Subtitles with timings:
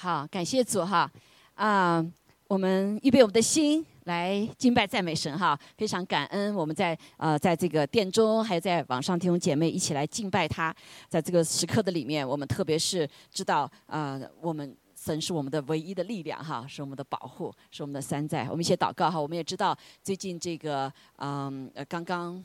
[0.00, 1.12] 好，感谢主哈
[1.56, 2.02] 啊！
[2.48, 10.74] 我们预备我们的心来敬拜赞美神哈，非常感恩我们在呃在这个殿中，还有在网上弟兄姐妹一起来敬拜他，
[11.10, 18.46] 在这个时刻的里面，我们特别是知道啊，我们神是我们的唯一的力量哈，是我们的保护，是我们的山寨。
[18.48, 22.42] 我们一起祷告哈，我们也知道最近这个嗯呃刚刚。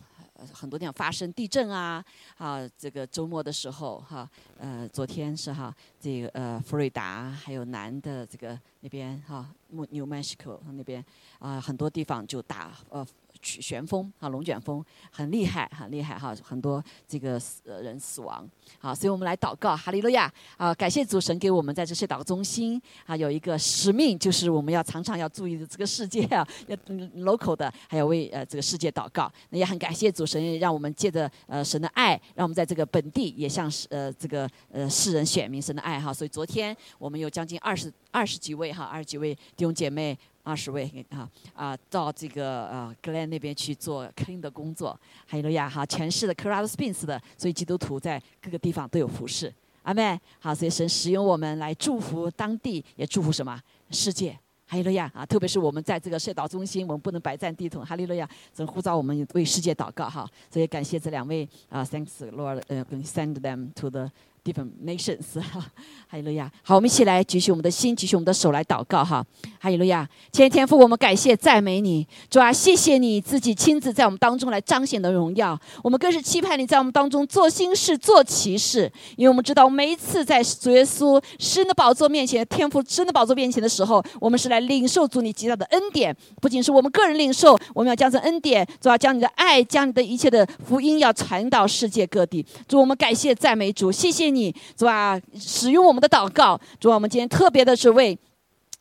[0.53, 2.03] 很多地方发生地震啊，
[2.37, 11.03] 啊，这个周末的时候哈，呃，昨天是哈，这个呃，佛瑞达还有南的这个那边哈，New Mexico 那边
[11.39, 13.05] 啊，很多地方就打呃。
[13.45, 18.47] 旋风啊，龙卷风很厉害，很厉害哈，很多这个死人死亡。
[18.79, 20.73] 好，所以我们来祷告，哈利路亚啊！
[20.73, 26.75] 感谢主神给我们在这些祷告中心啊，有一个使命，就是我们要常常要注意这个世界啊，要
[27.23, 29.31] local 的，还要为呃这个世界祷告。
[29.49, 36.13] 那也很感谢主神，让我们借着呃神的爱，让我们在这个本地也向呃这个呃世人显明神的爱哈。
[36.13, 40.17] 所以昨天我们有将近二十二十几位哈，二十几位弟兄姐妹。
[40.45, 49.51] 二十位啊啊，到这个呃格兰那边去做 clean 的工作，还有呀哈，全市的 c r a s p i n s 的，所以基督徒在各个地方都有服侍。
[49.81, 54.37] 阿妹，好，所以神使用我们来祝福当地，也祝福什么世界？
[54.67, 55.23] 哈利路亚啊！
[55.23, 57.81] 特别是我们在这个社岛中心，我们不能白占地图。
[57.81, 60.27] 哈利路亚，神呼召我们为世界祷告哈。
[60.49, 64.09] 所以感谢这两位啊，Thanks Lord，呃，send them to the
[64.45, 65.65] different nations 哈。
[66.07, 69.25] 哈利路亚，好，我们一起来举起我们的心，举起我们的手来祷告哈。
[69.59, 75.59] 哈利路亚，天天父，我们感谢赞美你，主啊，谢谢你自己亲自在我们当中来彰显的荣耀。
[75.83, 86.15] 我们更是期盼你在我们当中做新事、做奇事，因为我们知道每一次在主耶稣神的宝座面前、天父神的宝座面前的时候，我们是来领受主你极大的恩典。
[86.39, 92.45] 不仅是我们个人领受，我们要将这恩典，主要将你的爱、将你的一切的福音要传到世界各地。
[92.67, 96.59] 主，我们感谢赞美主，谢谢你，你是吧，使用我们的祷告。
[96.79, 98.17] 主啊，我们今天特别的是为。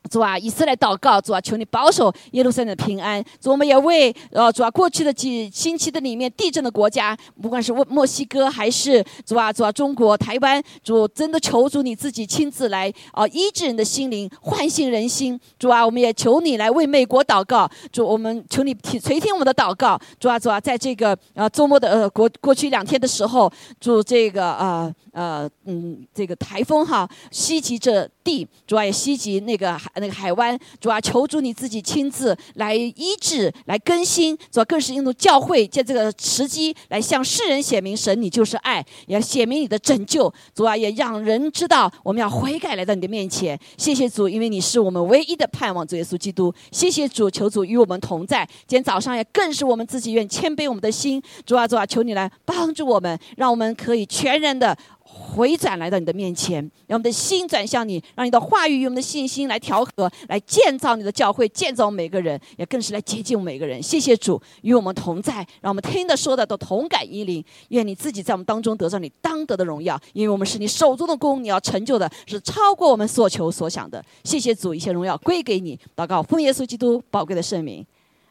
[0.09, 3.23] 主啊，以色列祷告，主啊，求你保守耶路撒冷的平安。
[3.39, 15.39] 主，我们也为呃，主啊，过去的几星期的里面地震的国家，不管是墨墨西哥还是主啊，主啊，中国台湾，主真的求主你自己亲自来啊，医治人的心灵，唤醒人心。
[15.57, 17.69] 主啊，我们也求你来为美国祷告。
[17.91, 19.99] 主，我们求你听垂听我们的祷告。
[20.19, 29.91] 主啊，主啊，在这个呃周末的呃过过去两天的时候，主这个呃呃嗯这个台风哈袭击着地，主啊也袭击那个海。
[29.99, 40.31] 那个海湾，主啊，求主你自己亲自来医治、来更新，主要更是用教会借这个时机来向世人显明神，你就是爱，也显明你的拯救。
[40.53, 43.59] 主啊，也让人知道我们要悔改来到你的面前。
[43.77, 46.53] 谢谢主，因为你是我们唯一的盼望，主耶稣基督。
[46.71, 48.47] 谢谢主，求主与我们同在。
[48.67, 51.21] 今天早上也更是我们自己愿谦卑我们的心。
[51.45, 54.77] 主啊，主啊，求你来帮助我们，让我们可以全然的。
[55.17, 63.81] 回转来到你的面前，让我们的心转向你，让你的话语与我们的信心来调和，来建造你的教会，建造每个人，也更是来接近每个人。
[63.81, 67.43] 谢谢主与我们同在，让我们听的说的都同感一灵。
[67.69, 74.03] 愿你自己在我们当中得上你当得的荣耀，因为我们是你手中的功，你要成就的是超过我们所求所想的。
[74.23, 75.79] 谢谢主，一切荣耀归给你。
[75.95, 77.85] 祷告，奉耶稣基督宝贵的圣名，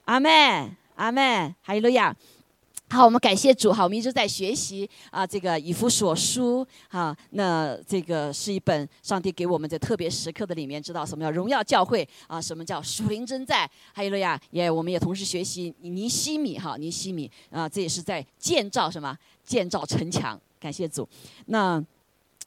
[0.05, 0.31] 阿门，
[0.97, 2.15] 阿门，哈利路亚。
[2.91, 3.73] 好，我们感谢主。
[3.73, 6.65] 好，我们一直在学习啊，这个以弗所书。
[6.89, 12.41] 哈，那这个是一本上帝给我们的特别时刻的里面，知道什么叫荣耀教会啊？
[12.41, 13.69] 什么叫属灵真在？
[13.93, 16.57] 还有了呀，也我们也同时学习尼西米。
[16.57, 19.17] 哈，尼西米啊，这也是在建造什么？
[19.45, 20.41] 建造城墙。
[20.61, 21.09] 感谢主。
[21.47, 21.85] 那。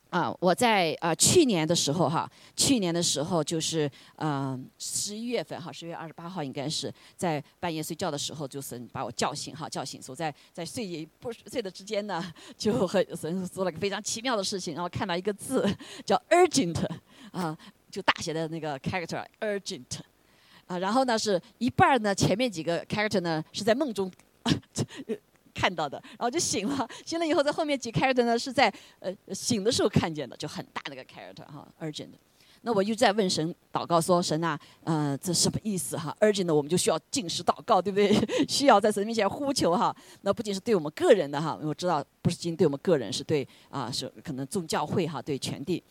[0.10, 12.24] 啊，我在啊去年的时候哈，去年的时候就是嗯十一月份哈，十月二十八号应该是在半夜睡觉的时候，就神把我叫醒哈，叫醒，所在在睡不睡的之间呢，
[12.58, 15.68] 就和神做了个非常奇妙的事情，然后看到一个字
[16.06, 16.86] 叫 urgent
[17.32, 17.58] 啊，
[17.92, 20.00] 就大写的那个 character urgent
[20.68, 24.12] 啊，然后呢是一半呢前面几个 character 呢是在梦中。
[25.58, 32.10] 看到的，然后就醒了， 醒了以后在后面几 character 呢是在呃醒的时候看见的，就很大那个 character 哈，urgent。
[32.62, 38.14] 那我又在问神祷告说，神啊，呃，这什么意思哈？urgent 我们就需要进食祷告，对不对？
[38.50, 39.96] 需要在神面前呼求哈。
[40.22, 45.82] 那不仅是对我们个人的哈，我知道不是仅对我们个人，是对啊，是可能众教会哈，对全地。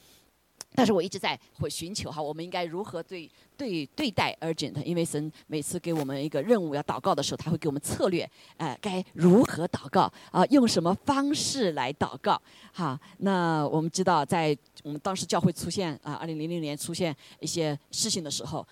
[0.74, 4.82] 但是我一直在会寻求哈，我们应该如何对对对待 urgent？
[4.84, 8.28] 因为神每次给我们一个任务要祷告的时候，他会给我们策略，
[8.58, 10.44] 哎，该如何祷告啊？
[10.46, 12.40] 用什么方式来祷告？
[12.72, 18.66] 哈，那我们知道，在我们当时教会出现啊，二零零零年出现一些事情的时候，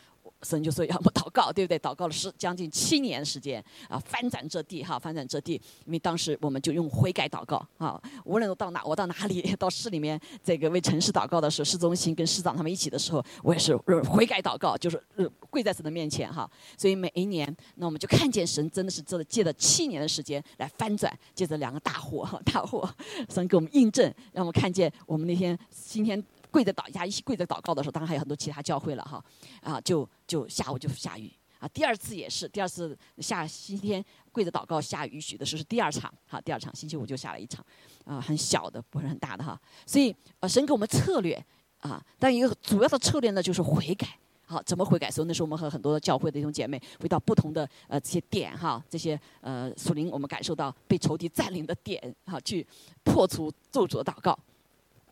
[0.45, 1.79] 神就说要么祷告，对不对？
[1.79, 5.55] 祷告了是将近七年时间啊，翻转这地哈，翻转这地。
[5.87, 15.03] 因为当时我们就用悔改祷告啊，无论到哪，我到哪里，到市里面这个为城市祷告的时候，市中心跟市长他们一起的时候，我也是悔改祷告，就是
[15.51, 16.51] 跪在神的面前哈。
[16.77, 22.89] 所以每一年，那我们就看见神真的是这借了七年的时间来翻转，借着两个大火，大火，
[23.29, 26.23] 神给我们印证，让我们看见我们那天今天。
[26.55, 29.25] 跪着祷下一起跪着祷告的时候，当然还有很多其他教会了哈，
[29.61, 31.29] 啊，就就下午就下雨
[31.59, 31.67] 啊。
[31.75, 37.67] 第二次也是，第二次下星期天跪着祷告下雨许的时候是第二场，好，第二场星期五就下了一场，
[38.05, 39.61] 啊，很小的不是很大的哈。
[39.85, 41.45] 所以呃，神给我们策略
[41.81, 44.07] 啊，但一个主要的策略呢就是悔改，
[44.47, 45.11] 好，怎么悔改？
[45.11, 52.65] 所以那时候我们和很多的教会的弟兄姐妹回到不同的呃这些点哈，这些呃属灵我们感受到被仇敌占领的点哈，去
[53.03, 54.39] 破除咒诅的祷告。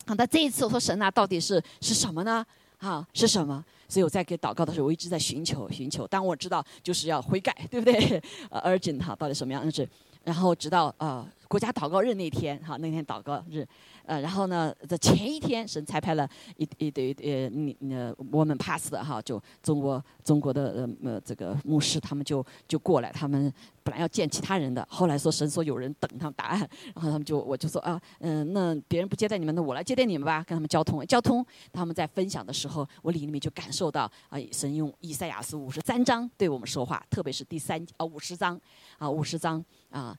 [0.07, 2.45] 好，那这一次我说神啊，到底是是什么呢？
[2.79, 3.65] 啊，是什么？
[3.89, 6.07] 所以我在给祷告的时候，我一直在寻求寻求。
[6.07, 8.23] 当我知道就是要悔改，对不对？
[8.51, 9.89] 呃，urgent 哈，到底什么样的是？
[10.25, 13.67] 然后直到呃国家祷告日那天哈，那天祷告日。
[14.05, 23.53] 呃，然后呢，在前一天，神才派了一一堆呃，你呃，我们 pass 的哈，就中国中国的呃呃这个牧师，他们就就过来，他们
[23.83, 26.61] 本来要见其他人的，后来说神说有人等他们答案，
[26.95, 31.45] 然后他们就我就说啊，嗯，那别人不接待你们，那我来接待你们吧，跟他们交通交通。
[31.73, 38.61] 他们在分享的时候，我里面就感受到啊，神用以赛亚书五十三章对我们说话，特别是第三啊五十章
[38.99, 40.17] 啊五十章啊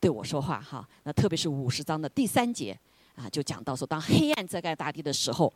[0.00, 2.78] 对我说话哈，那特别是五十章的第三节。
[3.18, 5.52] 啊，就讲到说，当黑暗遮盖大地的时候，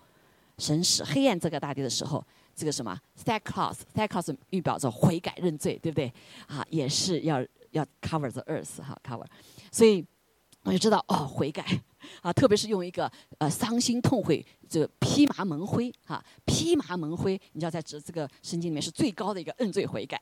[0.59, 2.23] 神使黑暗遮盖大地的时候，
[2.55, 6.13] 这个什么 sackcloth，sackcloth 预表着悔改认罪，对不对？
[6.49, 9.25] 啊，也是要要 cover the earth 哈，cover。
[9.71, 10.05] 所以
[10.65, 11.65] 我就知道哦，悔改
[12.21, 20.21] 啊，特别是用一个呃伤心痛悔，这个披麻蒙灰哈，披麻蒙灰，你知道在这这个圣经里面是最高的一个认罪悔改。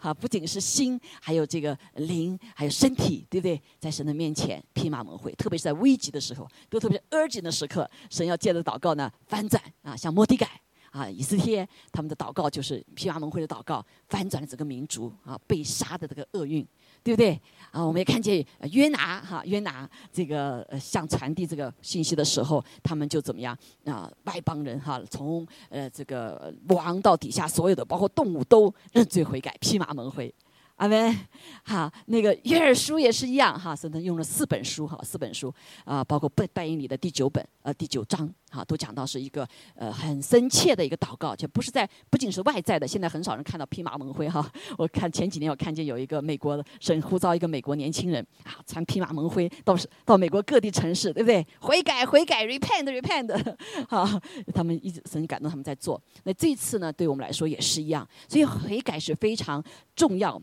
[0.00, 3.60] 好，不仅是心，还有这个灵，还有身体，对不对？
[3.78, 10.60] 在神的面前披麻蒙灰，特别是在危急的时候，都特别 urgent 的时刻，神要借着祷告呢翻转啊，像摩底改
[10.90, 16.66] 啊，以斯帖他们的祷告就是披麻蒙灰的祷告，翻转了整个民族啊被杀的这个厄运。
[17.06, 17.86] 对不对啊？
[17.86, 24.10] 我们也看见约拿哈，约拿这个呃，向传递这个信息的时候，他们就怎么样啊？
[24.24, 30.34] 外邦人哈，从呃这个王到底下所有的，包括动物都认罪悔改，披麻蒙灰。
[30.74, 31.16] 阿门，
[31.62, 35.54] 好，那个约尔书也是一样哈，神用了四本书哈，四本书
[35.84, 44.50] 啊，包括拜拜因里的第九本呃第九章啊，都讲到是一个呃很深切的一个祷告，就不是在不仅是外在的，现在很少人看到披麻蒙灰哈。
[44.78, 51.46] 我看前几年我看见有一个美国的神呼召一个美国年轻人啊，穿披麻蒙灰到是到美国各地城市，对不对？
[51.60, 53.56] 悔改悔改，repent repent，
[53.88, 54.20] 好，
[54.54, 56.00] 他们一直神感动他们在做。
[56.24, 59.62] 那这次呢，对我们来说也是一样，所以悔改是非常
[59.94, 60.40] 重要。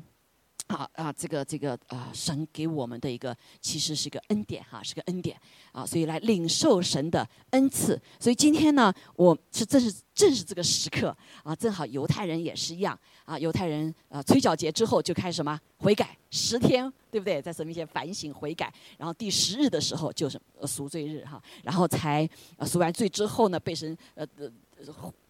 [0.73, 5.39] 啊啊，这个这个啊，神给我们的一个其实是一个恩典哈，是个恩典
[5.71, 7.99] 啊，所以来领受神的恩赐。
[8.19, 17.39] 所以今天呢，我是正是正是这个时刻啊，正好犹太人也是一样啊，犹太人啊，催缴节之后就开始什么悔改十天，对不对？
[17.39, 22.27] 在神面前反省悔改，然后第十日的时候就是赎罪日哈，然后才
[22.65, 24.51] 赎完罪之后呢，被神呃呃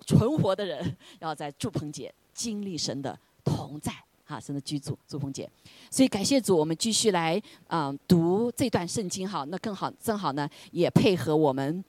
[0.06, 3.94] 存活的人要在祝棚节经历神的同在。
[4.26, 5.50] 哈，神的居住，祝鹏姐，
[5.92, 11.84] 所以感谢主，我们继续来啊读这段圣经哈，那更好，正好呢也配合我们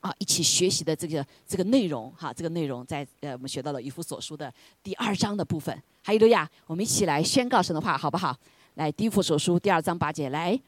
[0.00, 8.36] 啊一起学习的这个这个内容哈，这个内容在呃我们学到了以弗所书的第二章的部分，还有路亚，我们一起来宣告神的话好不好？
[8.74, 10.58] 来，第一弗所书第二章八节，来，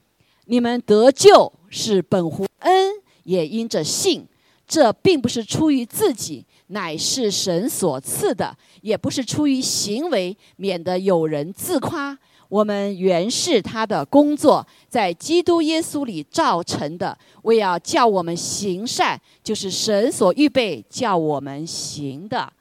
[0.46, 2.92] 你们得救是本乎恩，
[3.24, 4.26] 也因着信，
[4.68, 6.44] 这并不是出于自己。
[6.70, 12.18] 乃是神所赐的，也不是出于行为，免得有人自夸。
[12.50, 22.52] 我们原是他的工作，在基督耶稣里造成的，为要叫我们行善，就是神所预备叫我们行的。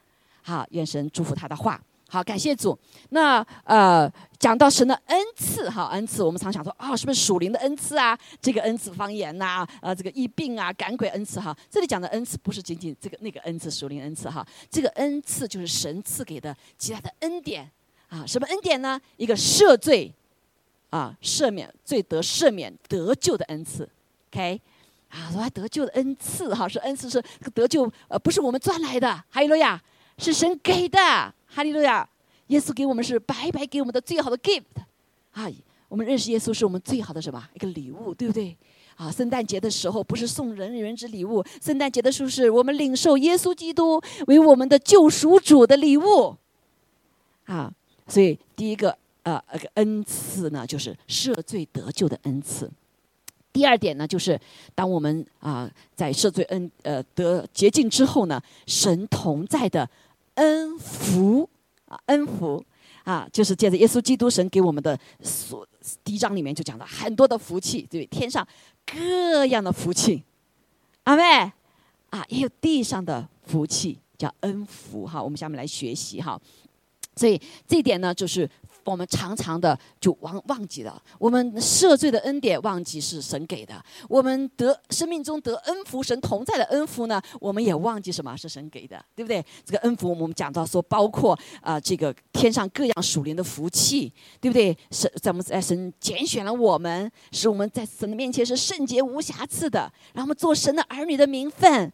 [0.41, 1.77] 好，愿神祝福他的话。
[2.09, 2.77] 好，感谢主。
[3.09, 4.09] 那呃，
[4.39, 8.17] 讲到神的恩赐，哈，恩赐，我们常想说，啊，是不是属灵的恩赐啊？
[8.39, 11.58] 这个恩赐方言呐，呃，这个疫病啊，赶鬼恩赐哈。
[11.72, 14.46] 这里讲的恩赐不是仅仅这个那个恩赐，属灵恩赐哈。
[14.70, 17.70] 这个恩赐就是神赐给的其他的恩典
[18.10, 18.24] 啊。
[18.27, 19.01] 什么恩典呢？
[19.15, 20.13] 一个赦罪
[20.91, 23.89] 啊，赦免罪得赦免得救的恩赐。
[24.32, 24.62] OK，
[25.10, 27.24] 啊，说得救的恩赐哈，是恩赐是
[27.56, 29.82] 得救，呃，不是我们赚来的，哈利路亚，
[30.20, 31.00] 是神给的。
[31.50, 32.08] 哈利路亚！
[32.48, 34.63] 耶稣给我们是白白给我们的最好的 gift，
[35.32, 35.50] 啊，
[35.89, 38.56] 我们认识耶稣是我们最好的什么一个礼物，对不对？
[38.96, 46.36] 啊，圣诞节的时候不是送人人之礼物，圣诞节的时候是我们领受耶稣基督为我们的救赎主的礼物。
[47.46, 47.72] 啊，
[48.08, 52.70] 所以第一个呃那个恩赐呢，就是赦罪得救的恩赐。
[53.54, 54.39] 第二点呢，就是
[54.74, 59.88] 当我们啊在赦罪恩呃得洁净之后呢，神同在的
[60.36, 61.48] 恩福
[61.88, 62.63] 啊恩福
[63.03, 65.67] 啊，就是借着耶稣基督神给我们的所
[66.03, 68.48] 第一章里面就讲了很多的福气，对天上
[68.86, 70.24] 各样的福气，
[71.03, 71.24] 阿妹
[72.10, 75.22] 啊，也有地上的福气叫恩福哈。
[75.22, 76.39] 我们下面来学习哈，
[77.15, 78.50] 所以这一点呢，就是。
[78.91, 83.75] 我们常常的就忘忘记了，我们赦罪的恩典忘记是神给的；
[84.08, 89.44] 我们得生命中得恩福，神同在的恩福呢，我们也忘记什么是神给的，对不对？
[89.65, 94.77] 这个恩福我们讲到说，包括啊，这个天上各样属灵的福气，对不对？
[94.91, 101.91] 神咱们在神拣选了我们，使我们在神的面前是圣洁无瑕疵的，让我们做神的儿女的名分。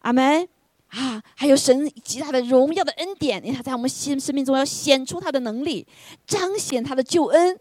[0.00, 0.48] 阿门。
[0.88, 5.86] 啊，还有神极大的荣耀的恩典，因为他在我们生生命中要显出他的能力，
[6.26, 7.58] 彰显他的救恩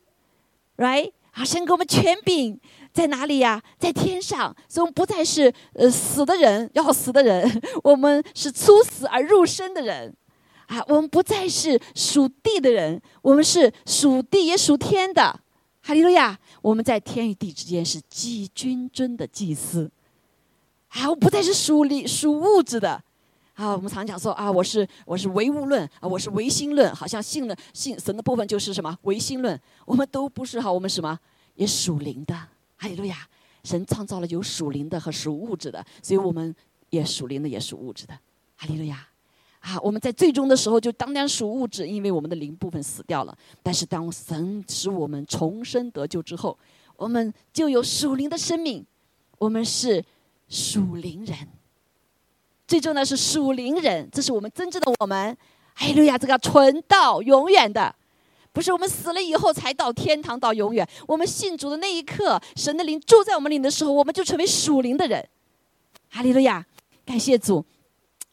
[0.77, 1.12] ，right？
[1.31, 2.60] 啊，神给我们权柄
[2.93, 3.62] 在哪里呀？
[3.77, 10.15] 在天上，所以我们不再是呃死的人，要死的人， 我们是出死而入生的人，
[10.67, 15.39] 啊，我们不再是属地的人，我们是属地也属天的，
[15.81, 16.39] 哈利路亚！
[16.62, 19.91] 我们在天与地之间是祭君尊的祭司，
[20.88, 23.03] 啊，我不再是属里属物质的。
[23.57, 29.59] 啊，我们常讲说啊，我是我是唯物论啊，我是唯心论，好像信了信神的部分就是什么唯心论。
[29.83, 31.19] 我们都不是哈，我们什么
[31.55, 32.35] 也属灵的。
[32.75, 33.27] 哈利路亚，
[33.63, 36.55] 神创造了有属灵的和属物质的，所以我们
[36.91, 38.13] 也属灵的，也属物质的。
[38.55, 39.07] 哈利路亚，
[39.61, 43.35] 啊，我们在最终的时候就当然属物质，因为我们的灵部分死掉了。
[43.63, 46.55] 但是当神使我们重生得救之后，
[46.95, 48.85] 我们就有属灵的生命，
[49.39, 50.05] 我们是
[50.47, 51.35] 属灵人。
[52.67, 55.36] 最重要的是属灵人，这是我们真正的我们。
[55.75, 57.93] 哎，路亚，这个存到永远的，
[58.51, 60.88] 不是我们死了以后才到天堂到永远。
[61.07, 65.24] 我们信主的那一刻，神的灵住在我们里的时候，我们就成为属灵的人。
[66.09, 66.65] 哈利路亚，
[67.05, 67.63] 感谢主。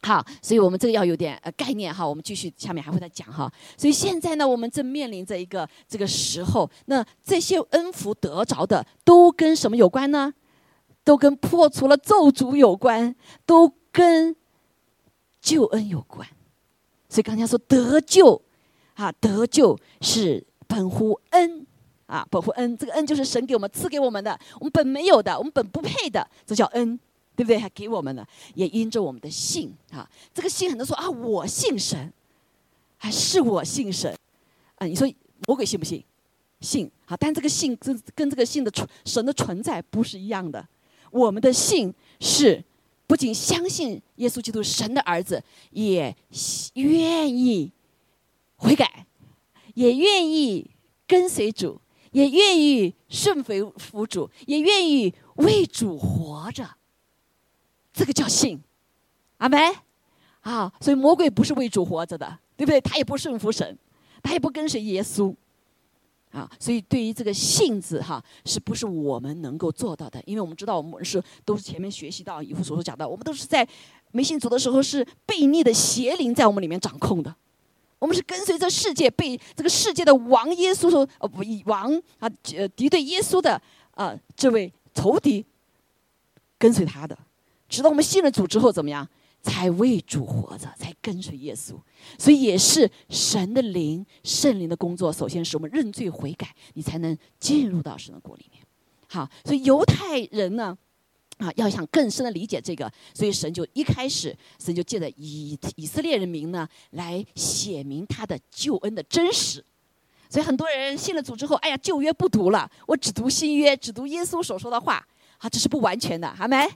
[0.01, 2.09] 好，所以我们这个要有点呃概念哈。
[2.09, 3.53] 我们继续下面还会再讲哈。
[3.77, 10.33] 所以现在呢，我们正面临着一个这个时候，那这些恩福得着的都跟什么有关呢？
[11.05, 13.15] 都跟破除了咒诅有关，
[13.45, 13.71] 都。
[13.95, 14.35] 跟
[15.41, 16.29] 救恩有关，
[17.09, 18.43] 所以刚才说得救，
[18.95, 21.65] 啊，得救是本乎恩，
[22.07, 26.99] 啊，本乎恩，这个恩就是神给我们赐给我们的，我们本没有的，我们本不配的，这叫恩，
[27.37, 27.57] 对不对？
[27.57, 32.13] 还给我们的，也因着我们的信，啊，这个信很多说啊，我信神，
[32.97, 34.13] 还是我信神，
[34.75, 35.07] 啊，你说
[35.47, 36.03] 魔鬼信不信？
[36.61, 40.67] 信，好，但这个信跟跟这个信的存神的存在不是一样的，
[41.13, 42.65] 我们的信是。
[43.15, 45.41] 不仅相信耶稣基督神的儿子，
[45.71, 46.17] 也
[46.75, 47.71] 愿意
[48.57, 49.07] 悔改，
[49.75, 50.69] 也愿意
[51.07, 51.81] 跟随主，
[52.11, 56.69] 也愿意顺服服主，也愿意为主活着。
[57.93, 58.61] 这个叫信，
[59.37, 59.61] 阿门。
[60.41, 62.81] 啊，所以魔鬼不是为主活着的，对不对？
[62.81, 63.79] 他也不顺服神，
[64.25, 65.33] 他也不跟随耶稣。
[66.35, 70.21] 啊，所以对于这个性子哈，是不是我们能够做到的？
[70.27, 73.67] 因为我们知道，我们是都是前面学习到以弗所说讲的，我们都是在
[74.11, 77.33] 没信主的时候是悖逆的邪灵在我们里面掌控的，
[78.01, 83.61] 我们是跟随着世界被这个世界的王耶稣说呃不王啊呃敌对耶稣的
[83.93, 85.47] 啊这位仇敌
[86.59, 87.17] 跟随他的，
[87.69, 89.09] 直到我们信了主之后怎么样？
[89.45, 91.75] 才为主活着，才跟随耶稣，
[92.19, 95.13] 所以也是神的灵、圣灵的工作。
[95.13, 98.63] 首先是我们认罪悔改，你才能进入到神的国里面。
[99.07, 100.77] 好，所以犹太人呢，
[101.37, 109.63] 啊，要想更深的理解这个，所以神就一开始，神就借着以以色列人民呢，来写明他的救恩的真实。
[110.31, 115.07] 所以很多人信了主之后，哎呀，旧约不读了，我只读新约，只读耶稣所说的话。
[115.37, 116.67] 啊，这是不完全的，好没？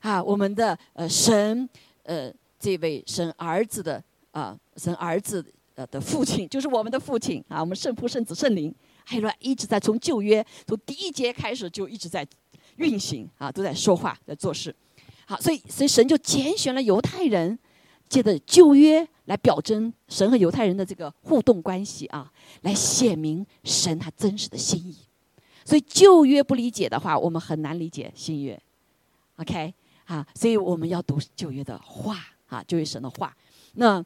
[0.00, 1.68] 啊，我们的呃神。
[2.04, 5.44] 呃，这位生儿子的啊，生儿子
[5.74, 12.26] 呃的父亲，就是我们的父亲啊，我们圣父、圣子、圣灵，还有一直在从旧约从第一节开始就一直在
[12.76, 14.74] 运行啊，都在说话，在做事。
[15.26, 17.58] 好，所以所以神就拣选了犹太人，
[18.08, 22.30] 借着旧约来表征神和犹太人的这个互动关系啊，
[22.62, 24.96] 来显明神他真实的心意。
[25.64, 28.60] 所以旧约不理解的话，我们很难理解新约。
[29.36, 29.72] OK。
[30.04, 33.36] 啊，所以我们要读旧约的话，啊，旧约神的话。
[33.74, 34.04] 那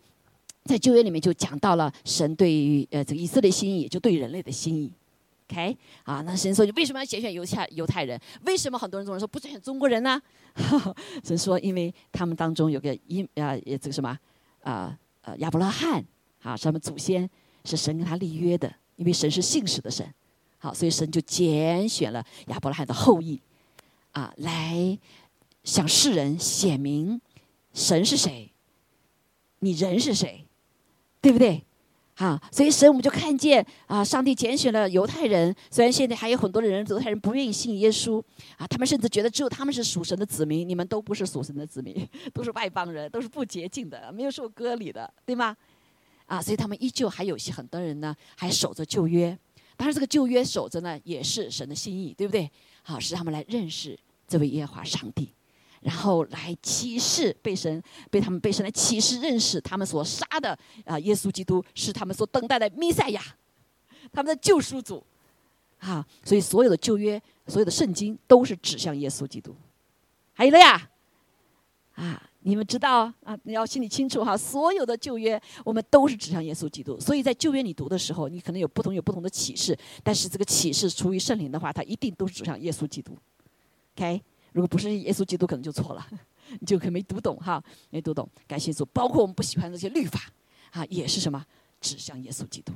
[0.65, 4.93] 在旧约里面就讲到了神对于呃这个以色列心意，也就对人类的心意。
[5.51, 5.77] ，OK？
[6.05, 8.21] 啊，那神说你为什么要拣选犹太犹太人？
[8.45, 10.21] 为什么很多人总是说不选中国人呢？
[11.25, 14.19] 神说，因为他们当中有个伊啊，这个什么
[14.63, 16.05] 啊呃亚伯拉罕
[16.43, 17.29] 啊，是他们祖先
[17.65, 20.07] 是神跟他立约的，因为神是信实的神，
[20.59, 23.41] 好，所以神就拣选了亚伯拉罕的后裔
[24.13, 24.99] 啊，来
[25.65, 27.21] 向世人显明
[27.75, 28.53] 神是谁，
[29.61, 30.45] 你人是谁，
[31.21, 31.65] 对不对？
[32.17, 35.55] 啊，所以神我们就看见啊，上帝拣选了犹太人。
[35.71, 38.21] 虽然现在还有很多的人，犹太人不愿意信耶稣
[38.57, 45.57] 啊，他们甚至觉得只有他们是属神的子民，你们都不是属神的子民， 都是外邦人，都是不洁净的，没有受割礼的，对吗？
[46.27, 49.39] 啊，所以他们依旧还有些很多人呢，还守着旧约。
[49.77, 52.51] 当然，这个旧约守着呢，也是神的心意，对不对？
[52.83, 53.97] 好，使他们来认识
[54.27, 55.33] 这位耶和华上帝。
[55.81, 63.23] 然后来启示被神被他们被神来启示认识他们所杀的啊耶稣基督是他们所等待的弥赛亚，
[64.13, 65.05] 他们的救赎主，
[65.79, 69.55] 啊，所以所有的旧约所有的圣经都是指向耶稣基督，
[70.35, 70.91] 还有了呀，
[71.95, 83.17] 啊，你们知道啊，你要心里清楚哈，所有的旧约我们都是指向耶稣基督，所以在旧约你读的时候，你可能有不同有不同的启示，但是这个启示出于圣灵的话，它一定都是指向耶稣基督
[83.97, 84.21] ，OK。
[84.59, 86.05] 如果不是耶稣基督，可能就错了，
[86.59, 88.29] 你就可能没读懂哈，没读懂。
[88.45, 90.21] 感谢主，包括我们不喜欢这些律法，
[90.73, 91.47] 啊，也是什么
[91.81, 92.73] 指向耶稣基督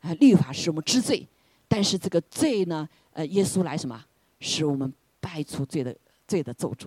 [0.00, 0.14] 啊？
[0.20, 1.26] 律法是我们知罪，
[1.66, 4.00] 但是这个罪呢，呃，耶稣来什么，
[4.38, 5.92] 使我们败除罪的
[6.28, 6.86] 罪的咒诅。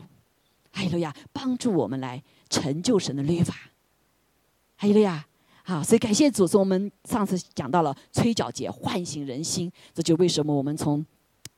[0.72, 3.54] 还有呀，帮助我们来成就神的律法。
[4.78, 5.28] 还有呀，
[5.64, 11.06] 好，所以感谢主，是我们上次讲到了吹角节唤醒人心，这就为什么我们从。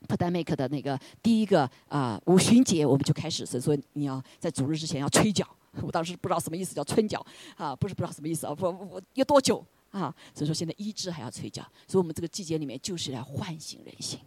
[0.08, 5.48] P a n m a k e 的那个第一个啊五旬节，我们就开始是说你要在主日之前要吹角。
[5.84, 7.24] 我当时不知道什么意思叫春角
[7.56, 10.14] 啊，不是不知道什么意思啊，不我要多久啊？
[10.34, 14.20] 所以说现在医治还要吹角，所以我们这个季节里面就是来唤醒人心。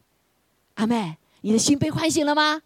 [0.75, 2.63] 阿妹，你的心被唤醒了吗？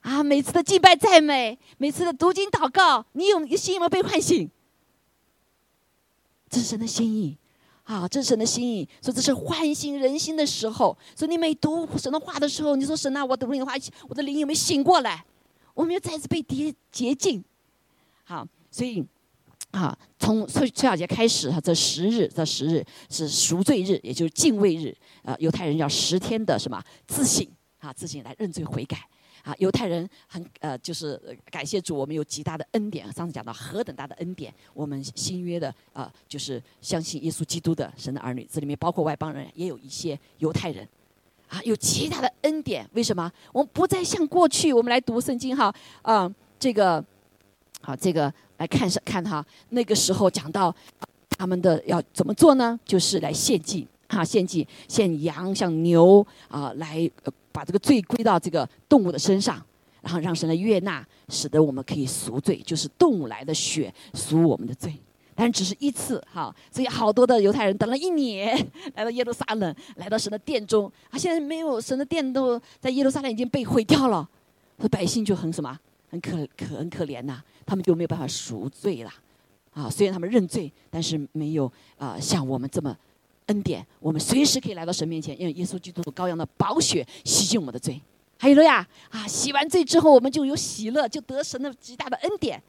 [0.00, 4.50] 啊，每次的敬拜赞美，每次的读经祷告，你有你心有没有被唤醒？
[6.48, 7.36] 这是神的心意。
[7.88, 10.94] 啊，这是神的心意，所以这是唤醒人心的时候。
[11.16, 13.72] 所以你每读神的话的时候，你说神啊，我读你的话，
[14.06, 15.24] 我的灵有没有醒过来？
[15.72, 17.42] 我没有再次被洁洁净。
[18.24, 19.02] 好，所以
[19.70, 24.94] 啊，从崔崔小杰开始，哈，这十日，这十日是赎罪日，也就是敬畏日。
[25.22, 27.46] 啊，犹太人要十天的什么自省
[27.78, 28.98] 啊，自省来认罪悔改。
[29.48, 31.18] 啊，犹太人很呃，就是
[31.50, 33.10] 感谢主，我们有极大的恩典。
[33.14, 40.86] 上次讲到何等大的恩典，我们新约的啊，就是相信耶稣基督的神的儿女，这里面包括外邦人，也有一些犹太人，
[41.48, 42.86] 啊，有极大的恩典。
[42.92, 43.32] 为什么？
[43.50, 46.30] 我们不再像过去，我们来读圣经哈，啊，
[46.60, 47.02] 这个，
[47.80, 50.76] 好，这个来看看哈，那个时候讲到
[51.30, 52.78] 他们的要怎么做呢？
[52.84, 57.10] 就是来献祭，哈，献祭，献羊，像牛啊，来。
[57.58, 59.60] 把这个罪归到这个动物的身上，
[60.00, 64.94] 然后让神来悦纳，使得我们可以赎罪，就是动物来的血赎我们的罪。
[65.34, 68.56] 但只是一次哈，所以好多的犹太人等了一年，
[68.94, 70.86] 来到耶路撒冷，来到神的殿中。
[71.10, 74.28] 啊，现在没有神的殿都在耶路撒冷已经被毁掉了，
[74.78, 75.76] 说百姓就很什么，
[76.10, 79.10] 很可可很可怜呐，他们就没有办法赎罪了。
[79.72, 82.96] 啊，虽然他们认罪，但是没有啊像我们这么。
[83.48, 88.00] 恩典，我们随时可以来到神面前，用耶稣基督羔羊的宝血洗净我们的罪。
[88.38, 92.62] 还有了呀，啊，洗完罪之后，我们就有喜乐，就得神的极大的恩典。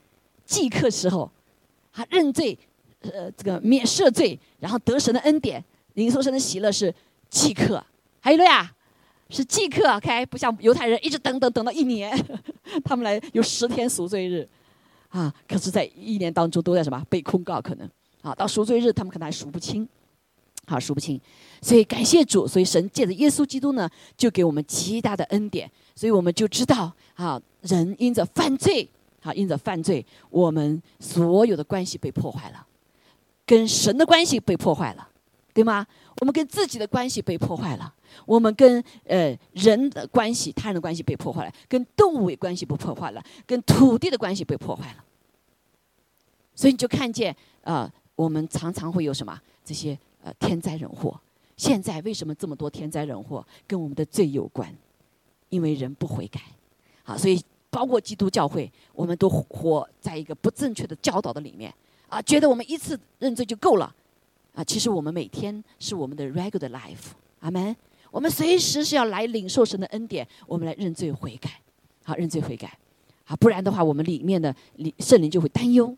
[0.44, 1.30] 即刻时候，
[1.92, 2.58] 啊，认罪，
[3.02, 5.64] 呃，这个免赦罪，然后得神的恩典，
[5.94, 6.92] 领受神的喜乐是
[7.30, 7.84] 即刻。
[8.20, 8.74] 还有了呀，
[9.30, 12.18] 是即刻，OK，不像犹太人一直等等等到一年，
[12.84, 14.50] 他们来有十天赎罪日，
[15.10, 17.88] 啊，可是在一年当中都在什么被控告可能，
[18.24, 19.88] 啊，到赎罪日他们可能还数不清。
[20.70, 21.20] 好数不清，
[21.62, 28.88] 所以感谢主，所以神借着耶稣基督呢，就给我们极大的恩典，所以我们就知道，啊，人因着犯罪，
[29.24, 32.68] 啊，因着犯罪，我们所有的关系被破坏了，
[33.48, 35.10] 跟神的关系被破坏了，
[35.52, 35.88] 对吗？
[36.22, 37.92] 我们跟自己的关系被破坏了，
[38.26, 45.04] 我们跟呃人的关系、他人的关系被破坏了，跟动物的关系被破坏了，跟土地的关系被破坏了，
[46.54, 49.98] 所以你就看见，啊，我们常常会有什么这些。
[50.22, 51.18] 呃，天灾人祸，
[51.56, 53.46] 现在为什么这么多天灾人祸？
[53.66, 54.76] 跟我们的罪有关，
[55.48, 56.42] 因为人不悔改，
[57.06, 61.74] 啊，所以包括基督教会，我们都活在一个不正确的教导的里面，
[62.10, 63.96] 啊，觉得我们一次认罪就够了，
[64.54, 67.74] 啊，其实我们每天是我们的 regular life，阿门。
[68.12, 71.62] 我们随时是要来领受神的恩典，我们来认罪悔改，
[72.04, 72.78] 好认罪悔改，
[73.24, 74.54] 啊，不然的话，我们里面的
[74.98, 75.96] 圣灵就会担忧，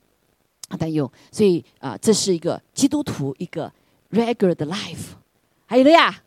[0.67, 1.11] 啊，担忧。
[1.31, 3.71] 所以啊，这是一个基督徒一个。
[4.11, 5.15] Regular 的 life，
[5.65, 6.21] 还有了呀，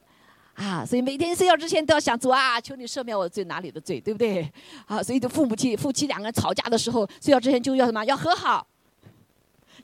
[0.55, 4.51] 啊，所以每天睡觉之前都要想主啊，求你赦免我罪哪里的罪，对不对？
[4.87, 8.05] 啊，所以的父母亲夫妻两个人吵架的时候，睡觉之前就要什么？
[8.05, 8.66] 要和好，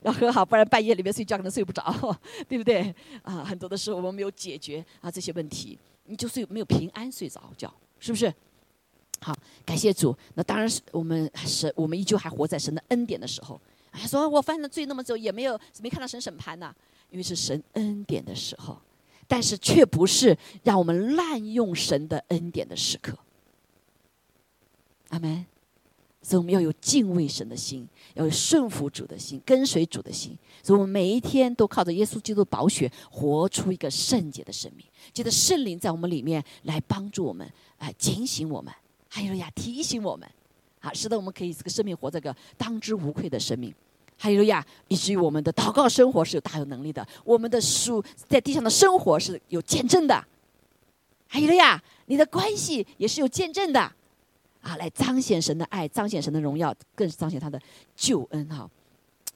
[0.02, 1.82] 要和好，不然半夜里面睡觉可能睡不着，
[2.48, 2.94] 对不对？
[3.22, 8.32] 啊，很多的时候我们没有解决啊这些问题，你就睡没有平安睡着觉，是不是？
[9.22, 9.36] 好，
[9.66, 10.16] 感谢主。
[10.34, 13.60] 那当然是我们神，我们依旧还活在神的恩典的时候。
[13.90, 16.74] 哎，说我犯了罪那么久，也没有没看到神审判呢，
[17.10, 18.78] 因为是神恩典的时候。
[19.28, 23.16] 但是却不是让我们滥用神的恩典的时刻，
[25.10, 25.46] 阿门。
[26.20, 30.36] 所以我们要有敬畏神的心，要有顺服主的心，跟随主的心。
[30.64, 34.84] 所以我们每一天都靠着耶稣基督宝血，活出一个圣洁的生命。
[35.12, 38.74] 记得圣灵在我们里面来帮助我们，哎，警醒我们，
[39.08, 40.28] 还有呀，提醒我们，
[40.80, 43.72] 啊，使得我们可以这个生命活这个当之无愧的生命。
[44.22, 50.14] 哈利路亚，以至于我们的祷告生活是有大有能力的，我们的书在地上的生活是有见证的。
[51.26, 53.80] 哈利路亚，你的关系也是有见证的，
[54.60, 57.58] 啊，来彰显神的爱，彰显神的荣耀，更是彰显他的
[57.96, 58.68] 救恩哈。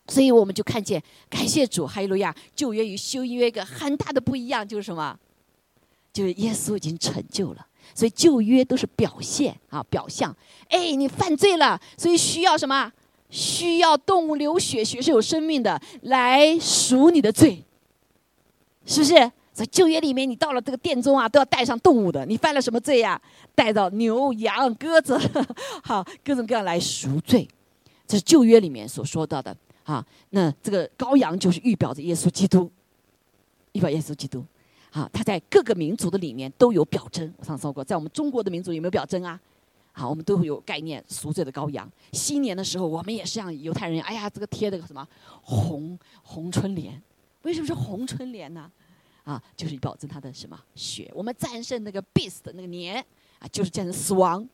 [0.06, 2.36] 所以我们就看见，感谢主，哈利路亚！
[2.54, 5.18] 旧约与修约一个很大的不一样就是什么？
[6.12, 10.36] 就是耶稣已经成就了，所以旧约都是表现啊，表象。
[10.68, 12.92] 哎，你犯罪了，所以需要什么？
[13.34, 17.64] 需要动物流血，血是有生命的，来赎你的罪，
[18.86, 19.32] 是不是？
[19.52, 22.24] 在旧约里面，你到了这个殿中啊，都要带上动物的。
[22.26, 23.20] 你犯了什么罪呀？
[23.54, 25.16] 带到牛、羊、鸽子，
[25.82, 27.48] 好，各种各样来赎罪。
[28.06, 30.04] 这是旧约里面所说到的啊。
[30.30, 32.70] 那这个羔羊就是预表着耶稣基督，
[33.72, 34.44] 预表耶稣基督。
[34.90, 37.32] 啊，他在各个民族的里面都有表征。
[37.36, 39.40] 我上次说过，在我们中国的民族有没有表征啊？
[39.96, 41.88] 好，我们都会有概念，赎罪的羔羊。
[42.12, 45.06] 新年的时候，我们也是像犹太人，哎呀，这个贴这个什么
[45.40, 47.00] 红红春联，
[47.42, 48.68] 为什么是红春联呢？
[49.22, 51.08] 啊，就是保证他的什么血。
[51.14, 52.96] 我们战胜那个 beast 那个年
[53.38, 54.46] 啊，就是战胜死亡。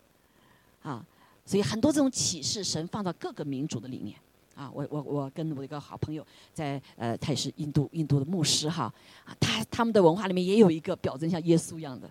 [0.83, 1.03] 啊，
[1.47, 4.15] 所以很多这种启示，神放到各个民族的里面。
[4.55, 6.23] 啊，我我我跟我一个好朋友
[6.53, 8.93] 在呃，他也是印度印度的牧师哈，
[9.25, 12.11] 啊，他他们的文化里面也有一个表征像耶稣一样的，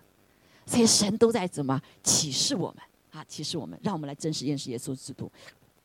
[0.66, 2.82] 所以神都在怎么启示我们。
[3.10, 5.30] 啊，启示我们，让我们来真实认识耶稣基督。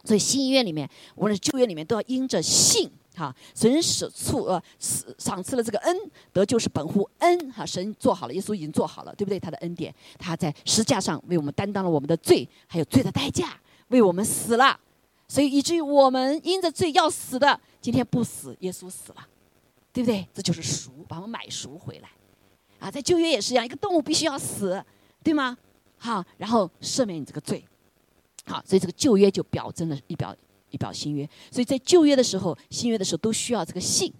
[0.03, 4.61] 所以新医院里面，无论是旧约里面，都要因着信，哈，神舍赐呃
[5.17, 5.97] 赏赐了这个恩，
[6.31, 9.39] 得救是本乎恩，哈，神做好了，耶稣已经做好了，对不对？
[9.39, 14.79] 他的恩典，他在十架上为我们担当了我们的罪，还有罪的代价，为我们死了。
[15.27, 19.27] 所以以至于我们因着罪要死的，今天不死，耶稣死了，
[19.91, 20.27] 对不对？
[20.35, 22.09] 这就是赎，把我们买赎回来。
[22.77, 24.85] 啊，在旧约也是一样，一个动物必须要死，
[25.23, 25.57] 对吗？
[25.97, 27.65] 好，然后赦免你这个罪，
[28.45, 30.35] 好，所以这个旧约就表征了一表
[30.69, 31.27] 一表新约。
[31.49, 34.13] 所以在旧约的时候，新约的时候都需要这个信，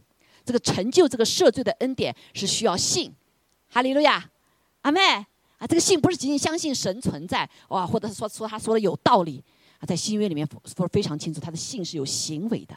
[0.44, 3.14] 这个成就这个赦罪的恩典是需要信。
[3.70, 4.32] 哈利路亚，
[4.82, 5.00] 阿妹
[5.58, 9.44] 啊，这个信不是仅仅相信神存在哇，或者是说说他说的有道理
[9.80, 12.76] 啊，在新约里面说非常清楚，他的信是有行为的，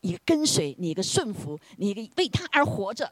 [0.00, 3.10] 一个跟随你一个顺服你一个为他而活着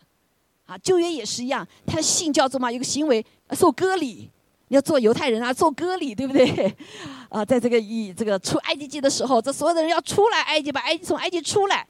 [0.67, 0.79] 啊。
[0.79, 4.31] 旧约也是一样，他的信叫做嘛，有个行为受割礼。
[4.69, 6.75] 要做犹太人啊，做割礼，对不对？
[7.29, 11.87] 啊，在这个以这个出埃及记的时候，这所有的人要出来埃及，把埃及从埃及出来，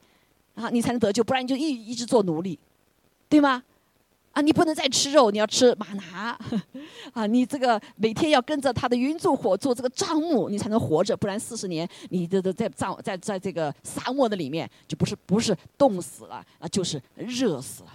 [0.55, 2.59] 啊，你才能得救，不然你就一一直做奴隶，
[3.29, 3.63] 对吗？
[4.33, 6.37] 啊，你不能再吃肉，你要吃马拿，
[7.13, 17.93] 啊，你这个每天要跟着他的云柱火做这个帐幕，你才能活着，不然四十年你这这在帐在在这个沙漠的里面，就不是不是冻死了啊，就是热死了。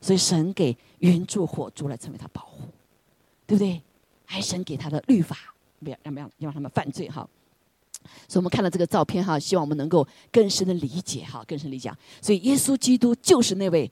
[0.00, 2.62] 所以神给云柱火柱来成为他保护，
[3.46, 3.82] 对不对？
[4.30, 5.36] 还神给他的律法，
[5.82, 7.26] 不要让不要让他们犯罪哈。
[8.28, 11.90] 所以我们看到这个照片哈，希望我们能够更深的理解哈，更深理解。
[12.20, 13.90] 所以耶稣基督就是那位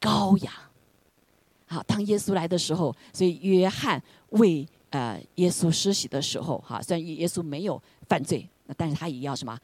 [0.00, 0.52] 羔羊。
[1.66, 9.56] 好，当耶稣来的时候，所以约翰为呃耶稣施洗的时候哈，虽然耶稣没有犯罪，那但是他也要什么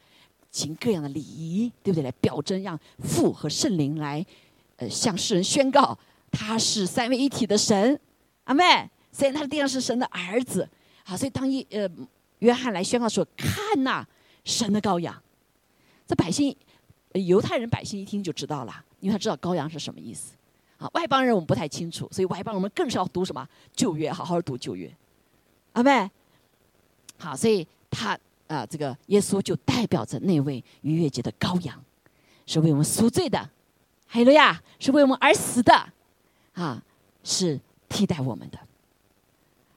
[0.51, 2.03] 行各样的礼仪，对不对？
[2.03, 4.25] 来表征让父和圣灵来
[4.77, 5.97] 呃向世人宣告
[6.31, 7.99] 他是三位一体的神。
[8.45, 8.89] 阿妹。
[9.13, 10.67] 所以他的地上是神的儿子，
[11.05, 11.87] 好，所以当一呃
[12.39, 14.03] 约翰来宣告说：“看呐，
[14.43, 15.15] 神的羔羊。”
[16.07, 16.53] 这百姓，
[17.13, 20.33] 犹太人百姓一听就知道了，因为他知道羔羊是什么意思。
[20.79, 24.91] 啊，外邦人我们不太清楚，所以外邦人我们更是要读什么旧约，好好读旧约。
[25.73, 26.09] 阿妹，
[27.17, 31.81] 好，所以他啊，这个耶稣就代表着那位逾越节的羔羊，
[32.45, 33.39] 是为我们赎罪的，
[34.07, 35.93] 哈利亚，是为我们而死的，
[36.53, 36.83] 啊，
[37.23, 38.59] 是替代我们的。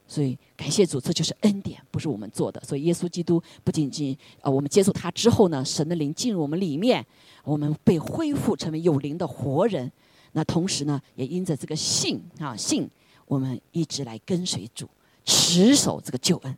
[0.09, 2.62] 所以感谢主，这就是恩典，不是我们做的。
[2.64, 7.05] 所以耶稣基督不仅仅呃，我们接受他之后呢，神的灵进入我们里面，
[7.42, 9.90] 我们被恢复成为有灵的活人。
[10.33, 12.88] 那同时呢，也因着这个信啊信，
[13.27, 14.88] 我们一直来跟随主，
[15.25, 16.57] 持守这个救恩。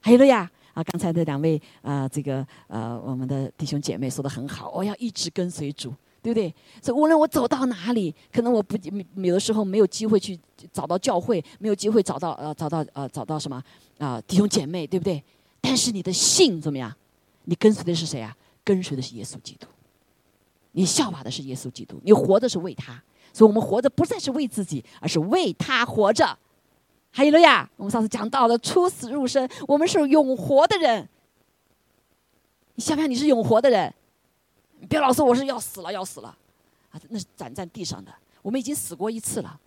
[0.00, 6.52] 还有了呀，啊，刚才的两位啊，这个呃，我们的弟兄姐妹说的很好，我要一直跟随主，对不对？
[6.82, 8.76] 所以无论我走到哪里，可能我不
[9.22, 10.38] 有的时候没有机会去
[10.72, 13.62] 找到教会，没有机会找到呃找到呃找到什么
[13.98, 15.22] 啊弟兄姐妹，对不对？
[15.60, 16.94] 但是你的信怎么样？
[17.44, 18.36] 你跟随的是谁啊？
[18.64, 19.66] 跟随的是耶稣基督。
[20.72, 22.94] 你效法的是耶稣基督，你活的是为他，
[23.32, 26.38] 所以我们活着不再是为自己，而是为他活着。
[27.10, 31.06] 还有了呀，我们上次讲到了出死入生，我们是永活的人。
[32.74, 33.92] 你想想你是永活的人？
[34.88, 36.34] 别老说我是要死了要死了，
[36.90, 38.10] 啊，那是长在地上的。
[38.40, 39.60] 我们已经死过一次了，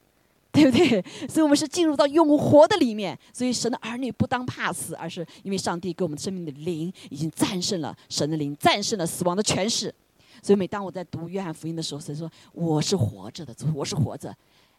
[0.55, 1.03] 对不对？
[1.27, 3.17] 所以我们是进入到永活的里面。
[3.33, 9.93] 所以神的儿女不当怕死，而是因为上帝给我们生命的灵已经战胜了神的灵，战胜了死亡的权势。
[10.41, 14.33] 所以每当我在读约翰福音的时候，神说我是活着的，我是活着，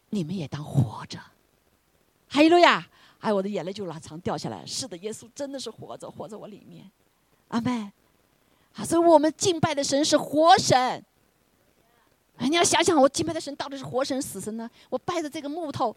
[0.09, 1.19] 你们也当活着。
[2.27, 2.87] 哈利路亚！
[3.19, 4.65] 哎，我的眼泪就拉长掉下来。
[4.65, 6.89] 是的，耶稣真的是活着，活在我里面。
[7.49, 7.91] 阿门。
[8.75, 11.03] 啊，所以我们敬拜的神是活神。
[12.39, 14.69] 你要想想，我敬拜的神到底是活神、死神呢？
[14.89, 15.95] 我拜的这个木头，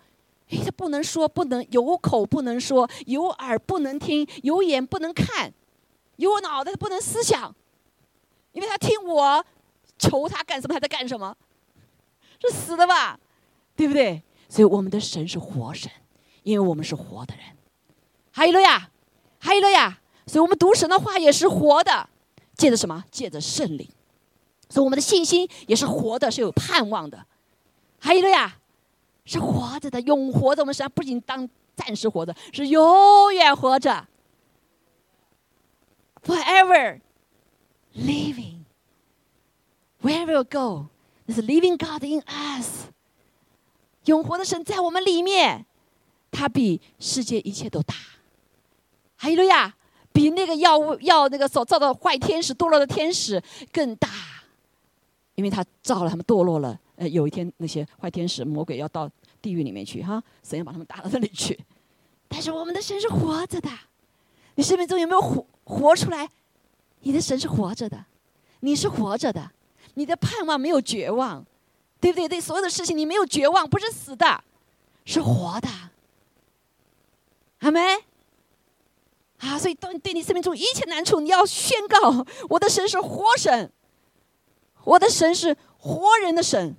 [0.48, 5.52] 哎，他不能说，不能有口不能说，有耳不能听，有眼不能看，
[6.16, 7.54] 有脑袋不能思想，
[8.52, 9.44] 因为他听我。
[9.98, 10.72] 求他干什么？
[10.72, 11.36] 他在干什么？
[12.40, 13.20] 是死的吧？
[13.76, 14.22] 对不对？
[14.48, 15.90] 所以我们的神是活神，
[16.42, 17.44] 因为我们是活的人。
[18.30, 18.88] 还有了呀，
[19.38, 20.00] 还有了呀。
[20.26, 22.08] 所以我们读神的话也是活的，
[22.56, 23.04] 借着什么？
[23.10, 23.86] 借着圣灵。
[24.70, 27.26] 所以我们的信心也是活的，是有盼望的。
[27.98, 28.56] 还有了呀，
[29.26, 30.62] 是活着的，永活的。
[30.62, 34.06] 我们实际上不仅当暂时活着，是永远活着
[36.24, 37.00] ，forever
[37.94, 38.60] living。
[40.02, 40.86] Where will go?
[41.26, 42.86] This living God in us，
[44.06, 45.66] 永活的神在我们里面，
[46.30, 47.94] 他比世界一切都大。
[49.16, 49.74] 还有呀，
[50.12, 54.08] 比那个要要那个所造的坏天使堕落的天使更大，
[55.40, 56.78] 因为他造了他们堕落了。
[56.96, 61.58] 呃，有一天那些坏天使魔鬼要到地狱里面去哈，神要把他们打到那里去。
[62.28, 63.70] 但是我们的神是活着的，
[64.56, 66.28] 你生命中有没有活活出来？
[67.00, 68.04] 你的神是活着的，
[68.60, 69.50] 你是活着的。
[69.94, 71.42] 你的盼望没有绝望，
[72.00, 72.28] 对不对？
[72.28, 74.44] 对所有的事情你没有绝望，不是死的，
[75.06, 75.68] 是活的，
[77.60, 77.80] 好没？
[79.38, 83.72] 啊，所以当对你生命中一切难处，你要宣告：我的神是活神，
[84.84, 86.74] 我的神是活人的神。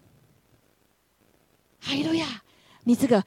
[1.79, 2.41] 哈利路亚！
[2.83, 3.23] 你这个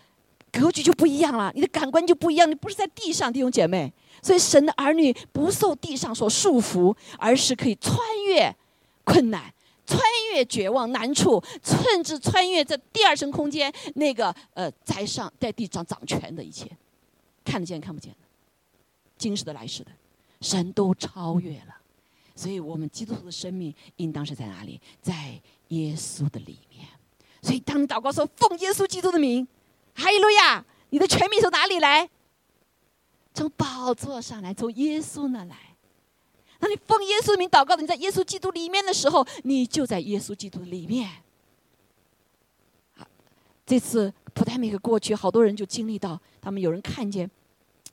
[0.53, 3.93] 格局就不一样了，你的感官就不一样，你不是在地上，弟兄姐妹。
[4.23, 8.55] 所以神的儿女不受地上所束缚，而是可以穿越
[9.05, 9.53] 困难。
[9.87, 10.01] 穿
[10.33, 16.67] 越绝望难处，甚至穿越这第二层空间，那个呃，在上在地上掌权的一切，
[17.45, 18.27] 看得见看不见的，
[19.19, 19.91] 今世的来世的，
[20.41, 21.77] 神都超越了。
[22.35, 24.81] 所以我们基督徒的生命应当是在哪里？
[25.01, 26.87] 在耶稣的里面。
[27.43, 29.47] 所以当你祷告说奉耶稣基督的名，
[29.95, 32.09] 哈利路亚，你的权柄从哪里来？
[33.33, 35.57] 从宝座上来，从耶稣那来。
[36.59, 41.11] 当你奉耶稣的名祷告的，你在耶稣基督里面的时候，你就在耶稣基督里面。
[43.67, 47.31] 这次普泰米克过去，好多人就经历到，他们有人看见，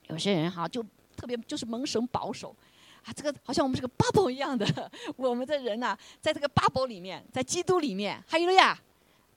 [0.07, 0.81] 有些人哈就
[1.15, 2.55] 特别就是蒙神保守，
[3.03, 8.79] 啊，这个好像我们是个 bubble 一样的， 我们的人呐，在这个 bubble 里面，在基督里面，还有了呀，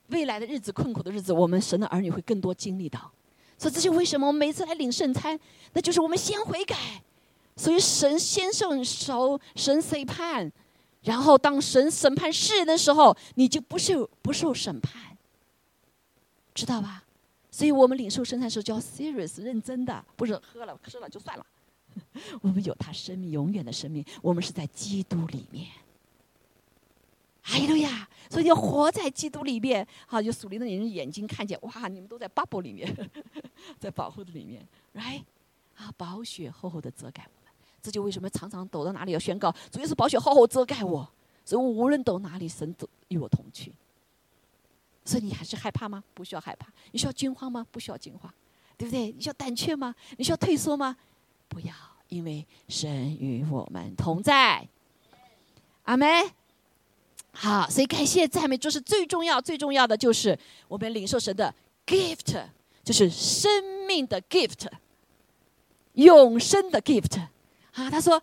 [0.09, 3.11] 未来的日子困苦的日子，我们神的儿女会更多经历到。
[3.57, 5.38] 所以这就为什么我们每次来领圣餐，
[5.72, 6.77] 那就是我们先悔改。
[7.57, 10.50] 所以神先受受神审判，
[11.03, 15.16] 然后当神审判世人的时候，你就不受不受审判，
[16.53, 17.05] 知道吧？
[17.50, 21.46] 所以我们领受生产时候叫 serious 认真的，不是喝了吃了就算了。
[22.42, 25.68] 我们有他生命永远的生命，我们是在基督里面。
[27.42, 28.09] 哎呦呀！
[28.30, 32.90] 所以要活在基督里面，好，就属灵的人眼睛看见，哇，你们都在 bubble 里面，
[33.78, 35.22] 在保护的里面，right？
[35.76, 37.52] 啊，宝血厚厚的遮盖我们。
[37.83, 41.07] 这就为什么常常走到哪里要宣告，主要是宝血厚厚遮盖我，
[41.44, 43.74] 所以我无论走哪里，神都与我同去。
[45.04, 46.02] 所以你还是害怕吗？
[46.14, 46.66] 不需要害怕。
[46.92, 47.66] 你需要惊慌吗？
[47.70, 48.33] 不需要惊慌，
[48.78, 49.12] 对不对？
[49.12, 49.94] 你需要胆怯吗？
[50.16, 50.96] 你需要退缩吗？
[51.48, 51.74] 不要，
[52.09, 54.68] 因为神与我们同在。
[55.85, 56.09] 阿门。
[57.33, 61.52] 好，所以感谢赞美，就是最重要、最重要的，就是我们领受神的
[61.85, 62.44] gift，
[62.85, 64.68] 就是生命的 gift，
[65.94, 67.18] 永生的 gift。
[67.72, 68.22] 啊，他说，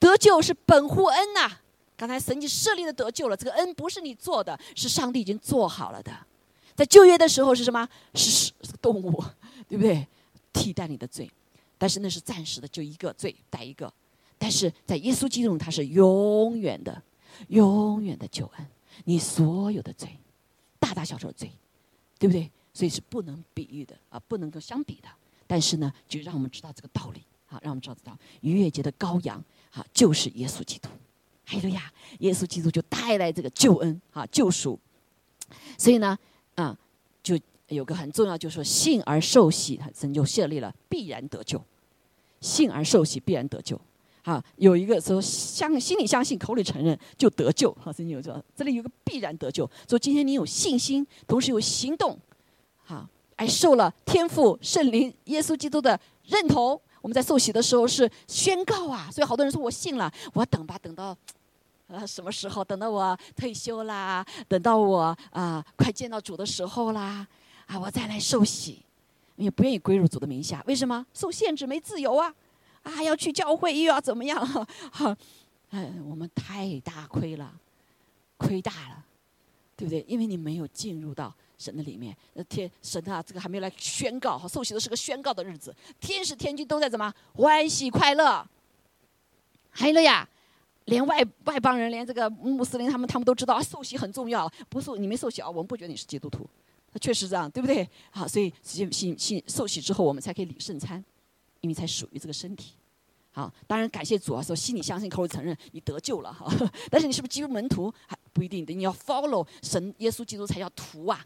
[0.00, 1.58] 得救是本乎恩呐。
[1.96, 6.12] 刚才神已经设立的得救了，这个恩不是你做的，是上帝已经做好了的。
[6.74, 7.88] 在旧约的时候是什么？
[8.14, 9.22] 是是动物，
[9.68, 10.04] 对不对？
[10.52, 11.30] 替代你的罪，
[11.82, 13.92] 但是那是暂时的，就一个罪带一个。
[14.38, 17.02] 但是在耶稣基督中，他是永远的、
[17.48, 18.66] 永远的救恩，
[19.04, 20.16] 你所有的罪，
[20.78, 21.50] 大大小小的罪，
[22.20, 22.48] 对不对？
[22.72, 25.08] 所以是不能比喻的啊，不能够相比的。
[25.44, 30.88] 但是呢，就让我们知道这个道理，好，让我们知道逾越节的羔羊，好，就是耶稣基督。
[31.44, 34.78] 还有呀，耶稣基督就带来这个救恩，啊，救赎。
[35.76, 36.16] 所以呢，
[36.54, 36.78] 啊，
[37.24, 41.60] 就有个很重要，就是说信而受洗，他神就设立了必然得救。
[42.42, 43.80] 信而受洗，必然得救。
[44.24, 47.74] 啊，有一个说相心里相信，口里承认就得救。
[47.80, 49.68] 好，圣经有说，这里有个必然得救。
[49.88, 52.16] 说今天你有信心，同时有行动，
[52.84, 56.80] 好，哎受了天父圣灵耶稣基督的认同。
[57.00, 61.16] 我们在受洗的时候是宣告啊，所以好多人说我信了，我等吧，等到
[61.88, 62.64] 呃什么时候？
[62.64, 67.26] 等到我退休啦，等到我啊快见到主的时候啦，
[67.66, 68.84] 啊我再来受洗。
[69.42, 71.04] 也不愿意归入主的名下，为什么？
[71.12, 72.34] 受限制，没自由啊。
[72.82, 74.44] 啊，要去教会又要怎么样？
[74.90, 75.16] 哈，
[75.70, 77.54] 哎，我们太大亏了，
[78.36, 79.04] 亏大了，
[79.76, 80.04] 对不对？
[80.08, 82.16] 因为你没有进入到神的里面。
[82.34, 88.44] 呃，天神啊，这个还没有来宣告，哈，受洗的是个宣告的日子，天使天君都在怎么欢喜快乐？
[89.70, 90.28] 还有了呀，
[90.86, 94.50] 连外外邦人，连这个穆斯林，他们他们都知道啊受洗很重要。
[94.68, 96.44] 不受你没受洗啊，我们不觉得你是基督徒，
[97.00, 97.88] 确实这样，对不对？
[98.10, 101.04] 好，所以信信信受洗之后，我们才可以领圣餐。
[101.62, 102.72] 因为才属于这个身体，
[103.30, 106.52] 好，当然感谢主啊，说心里相信，口里承认，你得救了哈。
[106.90, 111.24] 但是你是不是基督门徒还不一定的，你要 follow 神耶稣基督才叫徒啊，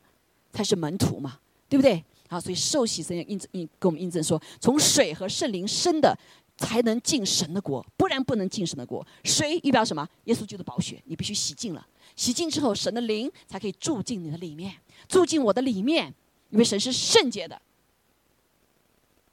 [0.53, 1.39] 才是门徒嘛，
[1.71, 2.05] 对不对？
[2.29, 6.15] 好，所以受洗神要印证，印给我们印证说，从水和圣灵生的
[6.59, 9.03] 才能进神的国，不然不能进神的国。
[9.25, 10.07] 水预表什么？
[10.25, 14.75] 耶稣基督的宝血，你必须洗净了，洗净之后，神的灵才可以住进你的里面，
[15.09, 16.13] 住进我的里面，
[16.51, 17.61] 因为神是圣洁的。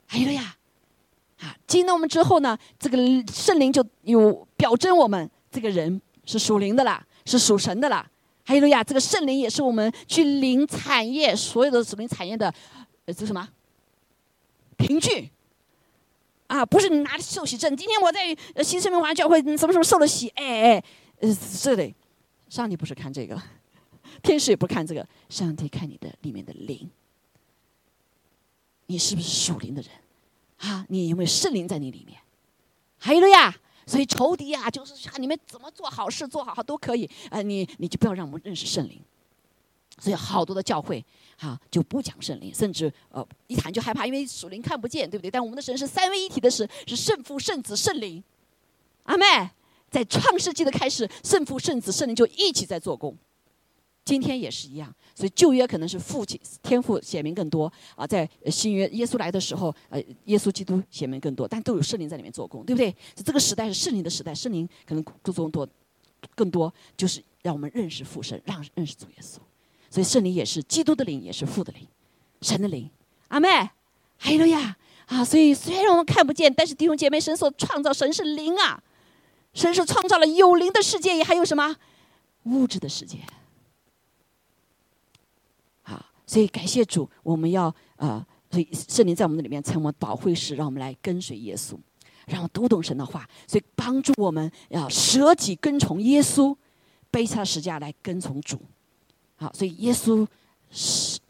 [0.06, 0.56] 还有了呀。
[1.40, 2.98] 啊，进了我们之后呢，这个
[3.30, 8.10] 圣灵就有表征我们这个人是属灵的啦，是属神的啦。
[8.46, 12.54] 还有呀，这个圣灵也是我们去领产业，所有的属灵产业的，
[13.06, 13.46] 呃，这什么
[14.78, 15.30] 凭据？
[16.48, 18.34] 啊，不是你拿着受洗证，今天我在
[18.64, 20.30] 新生命华教会什么时候受了洗？
[20.36, 20.84] 哎哎，
[21.20, 21.94] 呃，这里，
[22.48, 23.42] 上帝不是看这个，
[24.21, 26.89] 天使也不看这个，上帝看你的里面的灵，
[28.86, 29.91] 你是不是属灵的人？
[30.58, 32.19] 啊，你有没有圣灵在你里面？
[32.97, 33.54] 还有了呀，
[33.86, 37.10] 所以仇敌啊，就是看你们怎么做好事，做好好都可以。
[37.30, 39.02] 啊，你你就不要让我们认识圣灵。
[39.99, 41.04] 所以好多的教会
[41.38, 45.30] 啊就不讲圣灵，甚至呃一谈就害怕，因为属灵看不见，对不对？
[45.30, 48.23] 但我们的神是三位一体的神，是圣父、圣子、圣灵。
[49.04, 49.26] 阿妹，
[49.91, 53.15] 在创世纪的开始，圣父、圣子、圣灵就一起在做工。
[54.06, 62.94] 今天也是一样，所以旧约可能是父亲天赋显明更多啊，在新约耶稣来的时候，呃，耶稣基督显明更多，但都有圣灵在里面做工，对不对？
[63.16, 65.68] 这个时代是圣灵的时代，圣灵可能做工多
[66.36, 69.38] 更多，就是让我们认识父神，让认识主耶稣。
[69.89, 71.88] 所以圣灵也是基督的灵，也是父的灵，
[72.42, 72.89] 神的灵。
[73.30, 73.48] 阿妹，
[74.18, 75.24] 还有呀啊！
[75.24, 78.84] 所以虽然我们看不见，但是弟兄姐妹，神所创造，神是灵啊，
[79.54, 81.76] 神是创造了有灵的世界，也还有什么
[82.44, 83.20] 物质的世界。
[86.26, 91.76] 所以感谢主，我们要呃，所以圣灵在我们的里面成为保惠师，让我们来跟随耶稣，
[92.28, 96.56] 让我们读懂神的话，所以帮助我们要舍己跟从耶稣，
[97.12, 98.58] 背他十架来跟从主。
[99.36, 100.26] 好，所以耶稣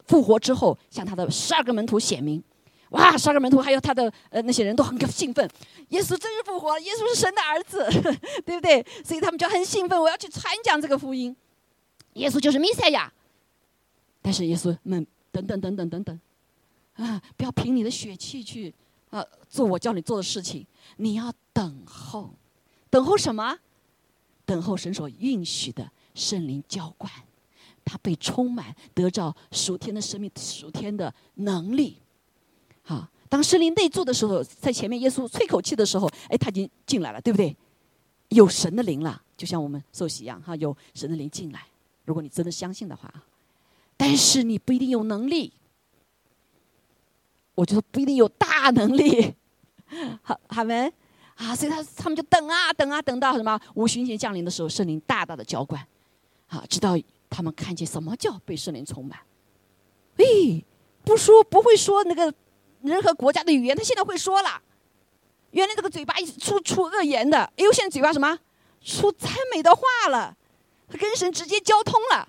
[0.06, 2.42] 复活之后，向他的十二个门徒显明，
[2.90, 5.48] 哇，十二个门徒还有他的呃那些人都很兴奋，
[5.88, 7.84] 耶稣真是复活，耶稣是神的儿子，
[8.46, 8.84] 对不对？
[9.04, 11.34] 所以他们就很兴奋，我要去传讲这个福音，
[12.12, 13.12] 耶稣就是弥赛亚。
[14.24, 16.20] 但是耶稣们等等等等等等，
[16.94, 18.72] 啊，不要凭你的血气去
[19.10, 22.30] 啊做我叫你做的事情，你要等候，
[22.88, 23.58] 等候什么？
[24.46, 27.12] 等候神所允许的圣灵浇灌，
[27.84, 31.98] 他被充满，得着属天的生命、属天的能力。
[32.82, 37.54] 好，当圣灵内住的时候，在前面耶稣吹口气的时候，哎，他已经进来了，对不对？
[38.30, 41.66] 有神的灵了，就像我们受洗一样，哈，有神的灵进来。
[42.06, 43.12] 如果你真的相信的话。
[44.06, 45.50] 但是你不一定有能力，
[47.54, 49.34] 我觉得不一定有大能力，
[50.20, 50.92] 好，好没
[51.36, 51.56] 啊？
[51.56, 55.82] 所以他他们就等啊等啊，等到什么五旬节降临的时候，圣灵大大的浇灌，
[56.48, 56.98] 啊，直到
[57.30, 59.18] 他们看见什么叫被圣灵充满。
[60.18, 60.62] 诶，
[61.02, 62.30] 不说不会说那个
[62.82, 64.60] 任何国家的语言，他现在会说了。
[65.52, 68.38] 原来这个嘴巴出出恶言的，哎呦，现在嘴巴什么
[68.82, 70.36] 出赞美的话了，
[70.90, 72.28] 他跟神直接交通了。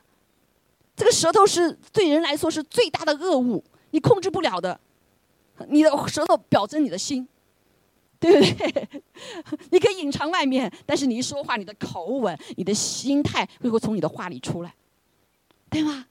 [0.95, 4.79] 这个舌头是对人来说是最大的恶物，你控制不了的。
[5.69, 7.27] 你的舌头表征你的心，
[8.19, 8.89] 对不对？
[9.71, 14.75] 你可以隐藏外面，但是你一说话，你的口吻、你的心态会会从你的话里出来，
[15.69, 16.05] 对吗？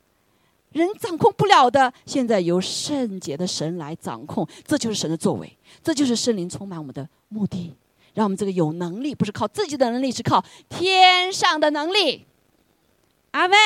[0.73, 7.75] 人掌控不了的，现在由圣洁的神来掌控，这就是神的作为，这就是圣灵充满我们的目的，
[8.15, 12.27] 让我们这个有能力，不是靠自己的能力，是靠天上的能力。
[13.33, 13.57] 阿妹，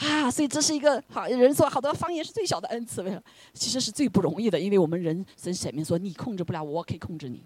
[0.00, 3.22] 啊，所以这是一个好人说，好多方言是最小的恩赐，为什么？
[3.52, 7.42] 其实是最不容易的，因为我们人神显明说，你控制不了，我可以控制你，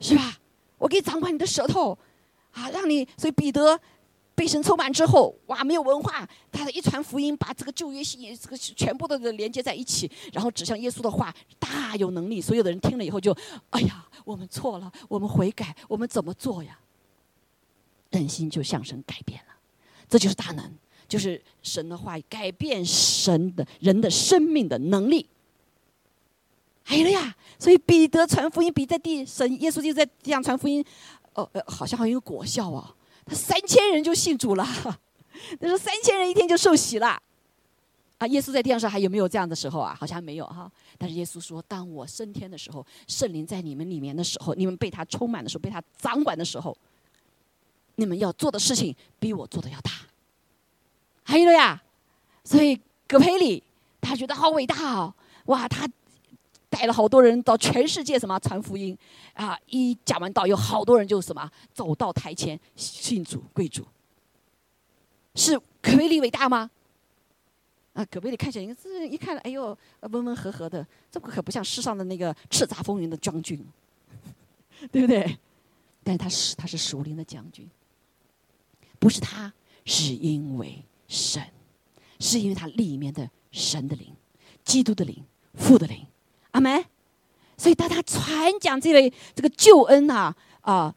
[0.00, 0.38] 是吧？
[0.78, 1.96] 我可以掌管你的舌头，
[2.52, 3.78] 啊，让你，所以彼得。
[4.32, 12.40] 被神充满之后，哇，没有文化，他的一传福音，把这个旧约信这个全部的连接在一起，然后指向耶稣的话，大有能力。
[12.40, 13.36] 所有的人听了以后就，
[13.68, 16.78] 哎呀，我们错了，我们悔改，我们怎么做呀？
[18.08, 19.54] 人心就向神改变了，
[20.08, 20.72] 这就是大能，
[21.10, 25.28] 就是神的话改变神的人的生命的能力。
[26.84, 30.84] 哎呀，所以彼得传福音，比在地神耶稣就在地上传福音，
[31.34, 32.94] 哦，好像很有果效啊。
[33.26, 34.64] 他三千人就信主了，
[35.60, 37.20] 他说三千人一天就受洗了，
[38.18, 38.26] 啊！
[38.26, 39.96] 耶稣在地上还有没有这样的时候啊？
[39.98, 40.70] 好像没有哈。
[40.98, 46.76] 但是耶稣说，当我升天的时候，圣灵在你们里面的时候，你们被他充满的时候，被他掌管的时候，
[47.96, 49.92] 你们要做的事情比我做的要大。
[51.24, 51.82] 还有了呀，
[52.44, 53.62] 所以葛培里
[54.00, 55.14] 他觉得好伟大哦，
[55.46, 55.88] 哇，他。
[56.72, 58.96] 带了好多人到全世界什么传福音，
[59.34, 59.58] 啊！
[59.66, 63.84] 一讲完道，有好多人就什么走到台前信主归主。
[65.34, 66.70] 是可贝利伟大吗？
[67.92, 73.62] 啊，可贝利看起来这一看，哎呦，温温和和的，这可不像世上的那个叱咤风云的将军，
[74.92, 75.38] 对不对？
[76.04, 77.68] 但是他是他是属灵的将军，
[79.00, 79.52] 不是他，
[79.84, 80.80] 是因为
[81.10, 81.44] 神，
[82.20, 84.14] 是因为他里面的神的灵，
[84.64, 86.06] 基督的灵，父的灵。
[86.52, 86.84] 阿门。
[87.58, 90.94] 所以当他传讲这位这个救恩呐啊，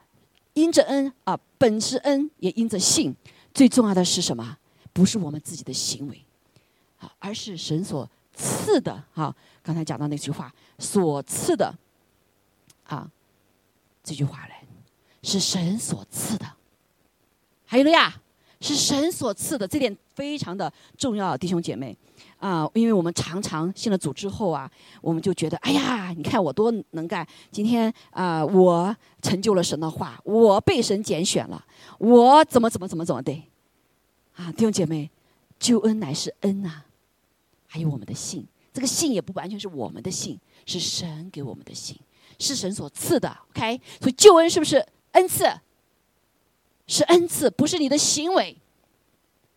[0.54, 3.14] 因着恩啊，本是恩，也因着信。
[3.54, 4.58] 最重要的是什么？
[4.94, 6.24] 不是我们自己的行为，
[7.00, 9.04] 啊，而是神所赐的。
[9.14, 11.76] 哈，刚才讲到那句话，所赐的，
[12.86, 13.10] 啊，
[14.04, 14.64] 这句话来，
[15.24, 16.46] 是神所赐的。
[17.66, 18.22] 还有了呀，
[18.64, 21.96] 是神所赐的，这点非常的重要，弟兄姐妹。
[22.40, 24.70] 啊，因为我们常常信了主之后啊，
[25.02, 27.26] 我们就觉得，哎呀，你看我多能干！
[27.52, 31.64] 今天啊，我成就了神的话，我被神拣选了，
[32.00, 33.44] 我怎么怎么怎么怎么的？
[34.36, 35.10] 啊，弟兄姐妹，
[35.60, 36.84] 救恩乃是恩呐，
[37.68, 41.98] 还有我们的信，这个信也不完全是我们的信，是神给我们的信，
[42.40, 43.38] 是神所赐的。
[43.52, 45.46] OK，所以救恩是不是恩赐？
[46.88, 48.58] 是恩赐，不是你的行为。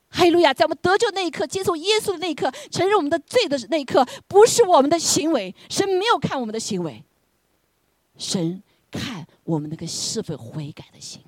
[0.08, 0.54] 哈利路亚！
[0.54, 7.02] 在我们得救那一刻，接受耶稣的那一刻，承认我们的罪的那一刻，不是我们的行为，神没有看我们的行为，
[8.16, 11.20] 神看我们那个是否悔改的心，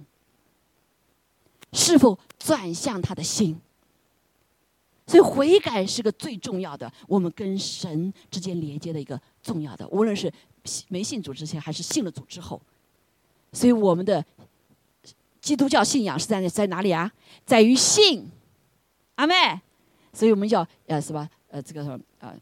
[1.73, 3.61] 是否转向他的心。
[5.07, 10.33] 所以悔改是个最重要的，我们跟神之间连接的一个重要的，无论是
[10.89, 12.61] 没信主之前，还是信了主之后。
[13.53, 14.25] 所以我们的
[15.49, 17.11] 基督教信仰是在在哪里啊？
[17.47, 18.31] 在于信。
[19.15, 19.59] 阿妹，
[20.13, 21.27] 所以我们叫呃什么？
[21.49, 22.39] 呃，这个什么呃，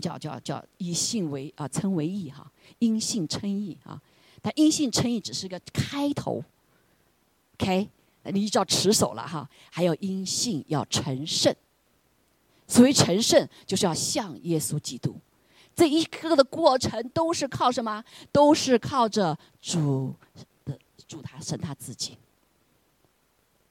[0.00, 4.02] 叫叫叫以信为啊称为义哈，因信称义啊。
[4.42, 6.42] 但因信称义只是个开头
[7.56, 7.88] ，OK，
[8.24, 9.48] 你就要持守了哈。
[9.70, 11.54] 还有因信要成圣，
[12.66, 15.16] 所谓成圣就是要像耶稣基督。
[15.76, 18.02] 这一个的过程都是靠什么？
[18.32, 20.12] 都是靠着主
[20.64, 20.76] 的
[21.06, 22.18] 主他神他自己，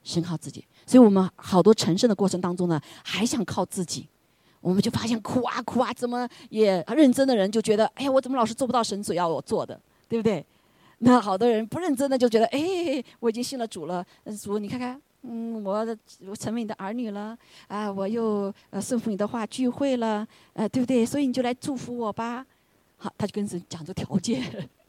[0.03, 0.63] 神靠自己。
[0.85, 4.07] 所以我们好多成圣的过程当中呢，还想靠自己，
[4.59, 10.45] 我们就发现苦啊苦啊，怎么也认真的人就觉得，哎呀，我怎么老是做不到神所要我做的，对不对？
[10.99, 14.05] 那好多人不认真的就觉得，哎，我已经信了主了，
[14.41, 15.85] 主你看看，嗯，我
[16.27, 17.37] 我成为你的儿女了，
[17.67, 21.05] 啊，我又呃顺服你的话聚会了，呃，对不对？
[21.05, 22.45] 所以你就来祝福我吧。
[22.97, 24.41] 好，他就跟神讲这条件，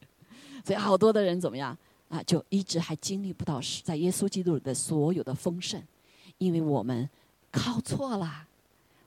[0.64, 1.76] 所以好多的人怎么样？
[2.08, 5.82] 啊，就一直还经历不到在耶稣基督里的所有的丰盛，
[6.38, 7.08] 因为我们
[7.50, 8.46] 靠错了，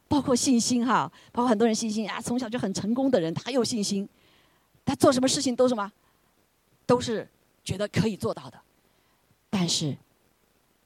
[0.07, 4.07] 包括信心哈，包括很多人信心啊，从小就很成功的人，他有信心，
[4.83, 5.91] 他做什么事情都什么，
[6.85, 7.27] 都是
[7.63, 8.59] 觉得可以做到的。
[9.49, 9.95] 但是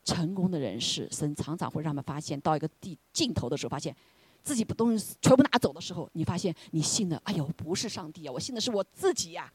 [0.03, 3.95] 成功的人士，神常常会让他们发现，到一个地尽头的时候，发现
[4.43, 9.51] 自己把东西全部拿走的时候，你发现你信的，哎呦，不是上帝啊，我信的是我自己呀，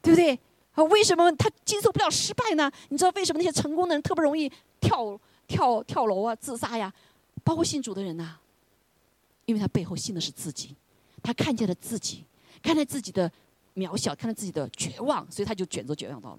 [0.00, 0.38] 对不对？
[0.74, 2.70] 啊，为什么他接受不了失败呢？
[2.88, 4.50] 你知道为什么那些成功的人特别容易
[4.80, 6.92] 跳跳跳楼啊、自杀呀？
[7.42, 8.36] 包括信主的人呐，
[9.46, 10.74] 因为他背后信的是自己，
[11.22, 12.24] 他看见了自己，
[12.62, 13.30] 看见自己的
[13.74, 16.38] 渺小，看见自己的绝望，所以他就选择绝望道路。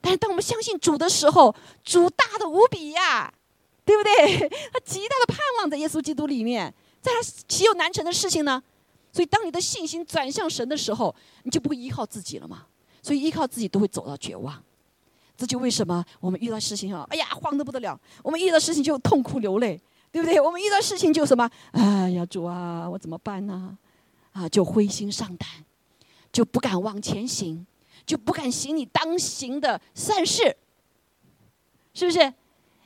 [0.00, 3.32] 但是当我们相信主的时候，主大的无比呀，
[3.84, 4.48] 对不对？
[4.72, 8.62] 他极大的盼望在耶稣基督里面，在他岂有难成的事情呢？
[9.12, 12.66] 所以当你的信心转向神的时候，你就不会依靠自己了吗。
[13.02, 14.62] 所以依靠自己都会走到绝望。
[15.36, 19.80] 这就为什么我们遇到事情啊，哎呀，慌得不得了；我们遇到事情就痛哭流泪，
[20.12, 20.38] 对不对？
[20.38, 23.78] 我们遇到事情就什么，哎呀，主啊，我怎么办呢？
[24.32, 25.48] 啊，就灰心丧胆，
[26.30, 27.66] 就不敢往前行，
[28.04, 30.54] 就不敢行你当行的善事，
[31.94, 32.32] 是不是？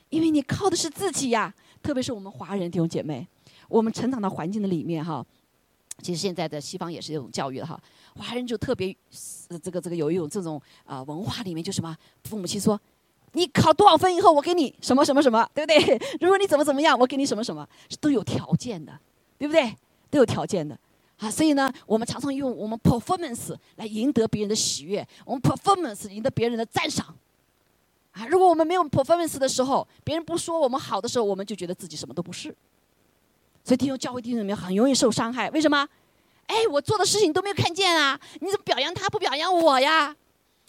[0.09, 1.53] 因为你靠的是自己呀。
[1.83, 3.27] 特别是我们华人弟兄姐妹，
[3.67, 5.23] 我们成长的环境的里面哈，
[6.01, 7.79] 其实现在的西方也是这种教育的哈。
[8.17, 8.95] 华人就特别，
[9.61, 12.79] 这个这个有一种这种啊文化里面就什么，父母亲说，
[13.33, 15.99] 你考多少分以后我给你什么什么什么，对不对？
[16.21, 18.97] 如果你怎么怎么样，我给你什么什么，是都有条件的，
[19.37, 19.75] 对不对？
[20.09, 20.77] 都有条件的，
[21.17, 27.13] 啊，所以呢，我们常常用我们 performance 来赢得别人的喜悦，我们 performance 赢得别人的赞赏，
[28.13, 32.55] 啊，如果我们没有 performance 的时候，别人不说我们好的时候，我们就觉得自己什么都不是，
[33.65, 35.85] 所以弟兄教会弟兄里面很容易受伤害，为什么？
[36.47, 38.19] 哎，我做的事情你都没有看见啊！
[38.39, 40.15] 你怎么表扬他不表扬我呀？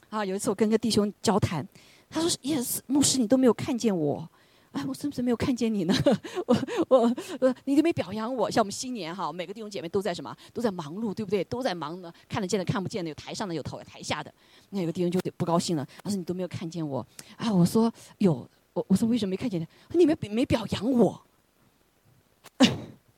[0.09, 1.67] 啊，有一次我跟个弟兄交谈，
[2.09, 4.27] 他说：“：“Yes，牧师，你都没有看见我，
[4.73, 5.95] 哎，我是不是没有看见你呢？
[6.47, 6.57] 我
[6.89, 8.51] 我呃，你都没表扬我。
[8.51, 10.35] 像我们新年哈，每个弟兄姐妹都在什么？
[10.53, 11.45] 都在忙碌，对不对？
[11.45, 14.33] 都在忙呢，看得见的、看不见的，有台上的，有台台下的。
[14.71, 17.05] 那有个弟兄就不高兴了，他说：你都没有看见我
[17.37, 17.53] 啊！
[17.53, 19.99] 我说有，我我说为什么没看见你？
[19.99, 21.21] 你没没表扬我。”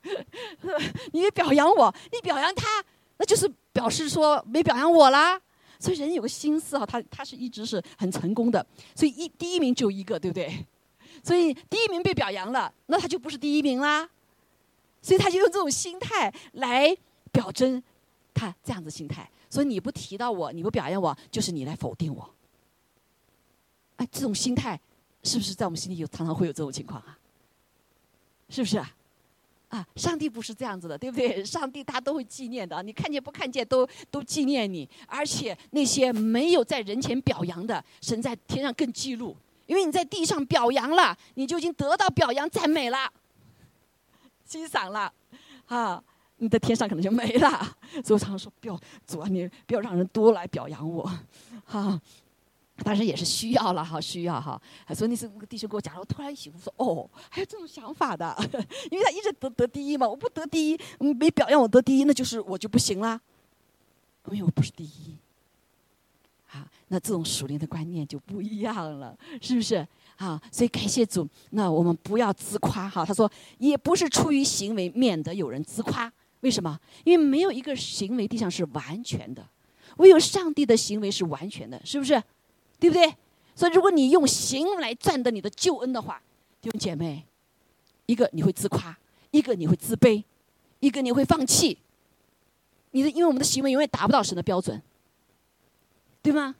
[1.13, 2.83] 你表扬我，你表扬他，
[3.17, 5.39] 那就是表示说没表扬我啦。
[5.79, 10.65] 所以人有个心思哈，他他是一直是很成功的，所以一第一名就一个，对不对？
[11.23, 14.09] 所以第一名被表扬了，那他就不是第一名啦。
[15.01, 16.95] 所以他就用这种心态来
[17.31, 17.81] 表征
[18.33, 19.29] 他这样子心态。
[19.49, 22.29] 所以你不提到我，你不表扬我，就是你来否定我。
[23.95, 24.79] 哎，这种心态
[25.23, 27.17] 是不是在我们心里有常常会有这种情况啊？
[28.49, 28.93] 是不是啊？
[29.69, 31.41] 啊，上帝不是这样子的，对不对？
[31.45, 43.11] 上帝他都会纪念的，你看见不看见都都纪念你，而且那些没有在人前表扬的，神在天上更记录，因为你在地上表扬了，你就已经得到表扬赞美了，
[44.43, 45.13] 欣赏了，
[45.67, 46.03] 啊，
[46.37, 47.77] 你的天上可能就没了。
[48.03, 51.07] 所以常常说，不要主啊，你不要让人多来表扬我，
[51.65, 52.01] 哈。
[52.83, 54.61] 当然也是需要了哈，需要哈。
[54.95, 58.35] 所以那次弟兄给我讲，我突然醒悟说：“哦，还有这种想法的，
[58.91, 63.19] 因为他一直得得第一嘛，我不得第一，没表扬我得第一，那就是我就不行啦，
[64.31, 65.15] 因为我不是第一。
[66.51, 69.87] 啊，那这种属灵的观念就不一样了，是不是？
[70.15, 73.05] 啊，所以感谢主，那我们不要自夸哈。
[73.05, 76.11] 他说，也不是出于行为，免得有人自夸。
[76.41, 76.79] 为什么？
[77.03, 79.47] 因为没有一个行为地上是完全的，
[79.97, 82.21] 唯有上帝的行为是完全的，是不是？
[82.79, 83.15] 对不对？
[83.55, 86.21] 所以，如果你用行来赚得你的救恩的话，
[86.61, 87.25] 弟兄姐妹，
[88.05, 88.97] 一个你会自夸，
[89.31, 90.23] 一个你会自卑，
[90.79, 91.77] 一个你会放弃。
[92.91, 94.81] 你的，因为我们的行为永远达不到神的标准，
[96.21, 96.55] 对吗？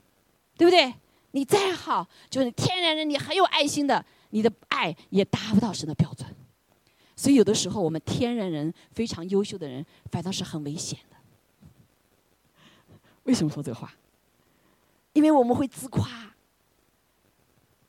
[0.57, 0.93] 对不对？
[1.31, 6.27] 你再好，就是天然人，你很有爱心的，你的爱也达不到神的标准。
[7.15, 11.15] 所以，有的时候我们天然人非常优秀的人，反倒是很危险的。
[13.23, 13.93] 为什么说这个话？
[15.13, 16.07] 因为我们会自夸，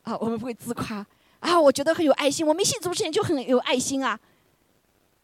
[0.02, 1.06] 啊，我们会自夸
[1.40, 1.60] 啊！
[1.60, 4.18] 我觉得很有爱心，我没信主之前就很有爱心啊，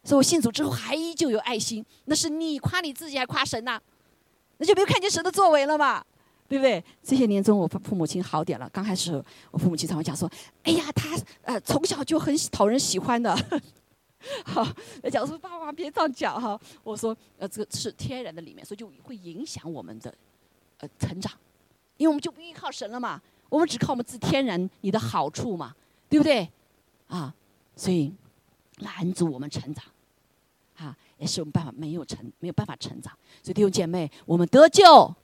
[0.03, 1.85] 所以我信主之后还依旧有爱心。
[2.05, 3.79] 那是你夸你自己，还夸神呐？
[4.57, 6.03] 那就没有看见神的作为了嘛，
[6.47, 6.83] 对不对？
[7.03, 8.69] 这些年中，我父父母亲好点了。
[8.71, 10.29] 刚开始，我父母亲常会讲说
[10.63, 13.35] ：“哎呀，他呃从小就很讨人喜欢的。
[14.45, 14.67] ”好，
[15.11, 16.59] 讲说爸爸别这样讲哈。
[16.83, 20.13] 我说呃，这个是天然的里面，所以就会影响我们的
[20.79, 21.31] 呃成长。
[21.97, 25.75] 因为我们就不依靠神了嘛，我们只靠我们自天然你的好处嘛，
[26.07, 26.49] 对不对？
[27.07, 27.33] 啊，
[27.75, 28.13] 所以
[28.77, 29.83] 拦阻我们成长，
[30.77, 33.11] 啊，也是我们办法没有成没有办法成长。
[33.41, 35.15] 所以弟兄姐妹，我们得救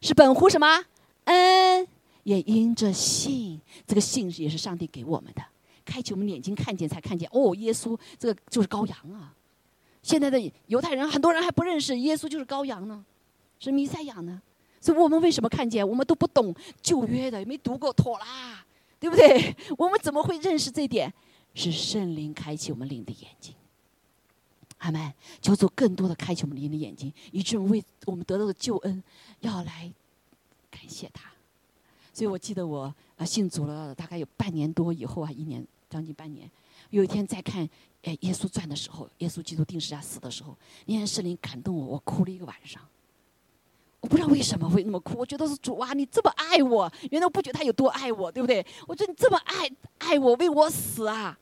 [0.00, 0.84] 是本乎什么？
[1.24, 1.86] 恩，
[2.24, 5.42] 也因着信，这个信也是上帝给我们的，
[5.84, 7.28] 开启我们眼睛看见才看见。
[7.32, 9.34] 哦，耶稣这个就是羔羊啊！
[10.02, 13.04] 现在的犹太人很多人还不认识耶稣就是羔羊呢，
[13.60, 14.42] 是弥赛亚呢。
[14.80, 15.86] 所以我们为什么看见？
[15.86, 18.64] 我们都不懂旧约的，也没读过妥拉，
[19.00, 19.54] 对不对？
[19.76, 21.12] 我们怎么会认识这点？
[21.54, 23.54] 是圣灵开启我们灵的眼睛。
[24.78, 25.12] 阿门！
[25.42, 29.02] 求主更多的开启我们灵的眼睛，以致为我们得到的救恩，
[29.40, 29.92] 要来
[30.70, 31.32] 感谢他。
[32.14, 36.48] 所以我记得我啊信主了大概有半年多以后啊，一年将近半年。
[36.90, 37.66] 有一天在看
[38.20, 40.56] 《耶稣传》的时候，耶稣基督定时下死的时候，
[40.86, 42.80] 那天圣灵感动我，我哭了一个晚上。
[44.00, 48.64] 我不知道为什么会那么哭，我觉得是主啊，你这么爱我，原来我不觉得他有多爱我，对不对？
[48.86, 51.36] 我觉得你这么爱爱我，为我死啊！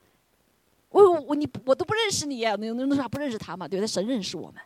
[0.88, 3.68] 我我你我都不认识你呀，那那那啥不认识他嘛？
[3.68, 3.86] 对不对？
[3.86, 4.62] 神认识我们，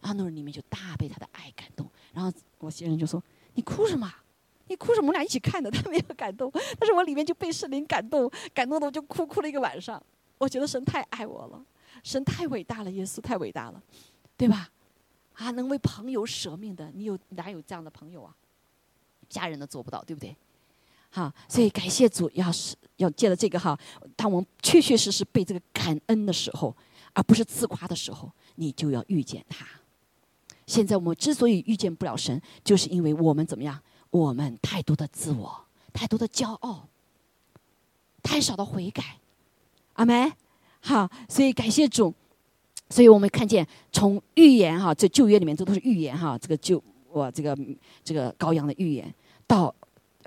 [0.00, 1.88] 啊，那里面就大被他的爱感动。
[2.12, 3.22] 然后我先生就说
[3.54, 4.12] ：“你哭什么？
[4.66, 5.06] 你哭什么？
[5.06, 10.02] 我们俩一起看的，他没有感动，但是我里面就被圣灵感动，感动的我就哭哭了一个晚上。
[10.38, 11.64] 我觉得神太爱我了，
[12.02, 13.80] 神太伟大了，耶稣太伟大了，
[14.36, 14.68] 对吧？”
[15.38, 18.34] 啊，能为朋友舍命的，你有哪有这样的朋友啊？
[19.28, 20.34] 家人都做不到，对不对？
[21.10, 23.78] 好，所以感谢主，要是要借着这个哈，
[24.16, 26.74] 当我们确确实实被这个感恩的时候，
[27.12, 29.64] 而不是自夸的时候，你就要遇见他。
[30.66, 33.80] 现在我们之所以遇见不了神，就是因为我们怎么样？
[34.10, 36.88] 我们太多的自我，太多的骄傲，
[38.22, 39.18] 太少的悔改。
[39.94, 40.32] 阿门。
[40.80, 42.14] 好，所以感谢主。
[42.90, 47.56] 所以我们看见，从预言哈，这旧约里面这都是预言哈，这个旧我这个
[48.02, 49.14] 这个羔羊的预言，
[49.46, 49.74] 到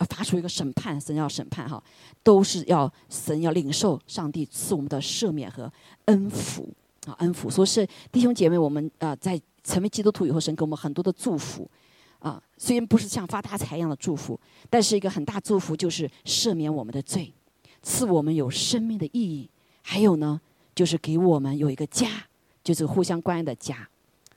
[0.09, 1.81] 发出一个审判，神要审判哈，
[2.23, 5.71] 都是要神要领受上帝赐我们的赦免和
[6.05, 6.69] 恩福
[7.07, 7.49] 啊，恩福。
[7.49, 11.69] 说是弟兄姐妹，我们啊在成为基督徒以后，神给我们很多的祝福
[12.19, 14.39] 啊，虽然不是像发大财一样的祝福，
[14.69, 17.33] 但是一个很大祝福就是赦免我们的罪，
[17.81, 19.49] 赐我们有生命的意义，
[19.81, 20.39] 还有呢，
[20.75, 22.07] 就是给我们有一个家。
[22.63, 23.87] 就是互相关爱的家，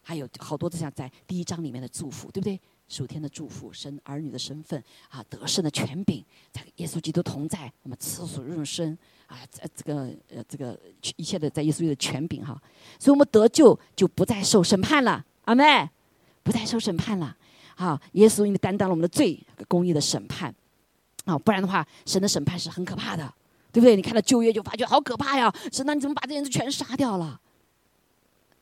[0.03, 2.61] 还有好多的像在第一章里面的祝福，对不对？
[2.87, 6.23] 属天的祝福，生儿女的身份啊，得胜的权柄，
[6.53, 8.97] 在耶稣基督同在，我们赐福润生
[9.27, 10.79] 啊，这这个呃这个
[11.17, 12.61] 一切的在耶稣的权柄哈，
[13.01, 15.89] 所以我们得救就不再受审判了，阿妹，
[16.43, 17.35] 不再受审判了，
[17.75, 20.55] 好，耶稣因为担当了我们的罪，公义的审判，
[21.25, 23.33] 啊，不然的话，神的审判是很可怕的，
[23.73, 23.97] 对不对？
[23.97, 27.41] 你看到旧约就发觉好可怕呀，神，那你怎么把这些人全杀掉了？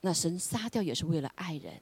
[0.03, 1.73] 那神杀掉也是为了爱人，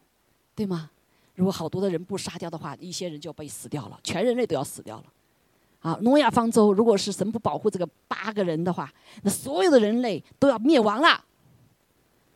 [0.55, 0.91] 对吗？
[1.35, 5.05] 如果好多的人不杀掉的话，一些人就要被死掉了，全人类都要死掉了。
[5.81, 8.93] 啊，诺亚方舟，如果是神不保护这个八个人的话，
[9.23, 11.25] 那所有的人类都要灭亡了。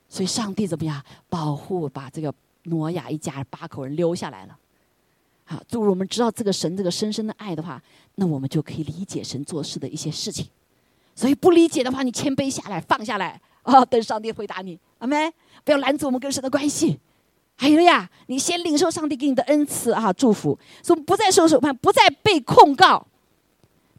[0.09, 4.59] 所以上帝怎么样保护把这个诺亚一家八口人留下来了？
[5.45, 7.83] 好，如果我们知道这个神这个深深的爱的话，
[8.15, 10.47] 那我们就可以理解神做事的一些事情。
[11.15, 13.39] 所以不理解的话，你谦卑下来，放下来。
[13.65, 13.83] 啊！
[13.83, 15.31] 等上帝回答你，阿妹，
[15.65, 16.99] 不要拦阻我们跟神的关系。
[17.57, 23.07] 还有呀，你先领受上帝给你的恩赐啊，祝福，说不再受审判，不再被控告，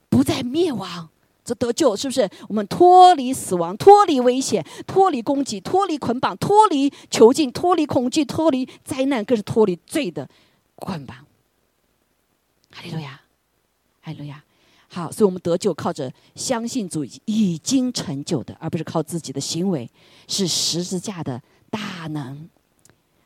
[0.10, 1.08] 不再灭亡，
[1.44, 2.28] 这得救是不是？
[2.50, 10.28] 我们脱离死亡，脱离危险，脱离攻击，脱离捆绑，脱离囚禁，脱离恐惧，脱离灾难，更是脱离罪的
[10.76, 11.18] 捆绑。
[12.72, 13.22] 哈利路亚，
[14.02, 14.44] 哈利路亚。
[14.96, 19.90] 好，所以我们得救靠着相信主已经成就的，而不是靠自己的行为，
[20.26, 22.50] 是十字架的大能。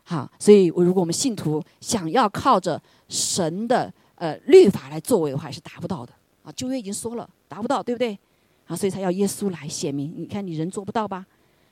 [0.03, 6.11] 好，所以如果我们信徒想要靠着神的呃律法来作为的话，是达不到的
[6.41, 6.51] 啊。
[6.53, 8.17] 旧约已经说了，达不到，对不对？
[8.65, 10.11] 啊，所以才要耶稣来显明。
[10.17, 11.23] 你看，你人做不到吧？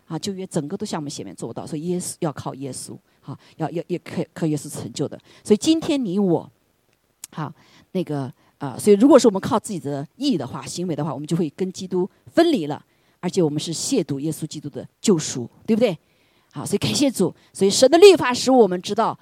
[0.06, 5.20] 啊，旧约整个都向我们显明做不到，所以耶稣要靠耶稣，好，要要也可靠耶稣成就的。
[5.44, 6.48] 所以今天你我，
[7.32, 7.52] 好
[7.94, 8.32] 那个。
[8.60, 12.84] 啊，所以如果是我们靠自己的义的话、行为的话，我们就会跟基督分离了，
[13.20, 15.96] 而且我们是亵渎耶稣基督的救赎，对不对？
[16.52, 17.32] 好，所以感谢主。
[17.54, 19.16] 所以神的律法使我们知道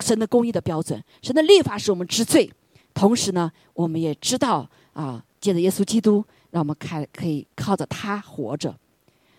[0.00, 2.50] 神的公义的标准，神的律法使我们知罪。
[2.92, 8.74] 同时呢，我们也知道啊，借着耶稣基督，让我们开可以靠着他活着。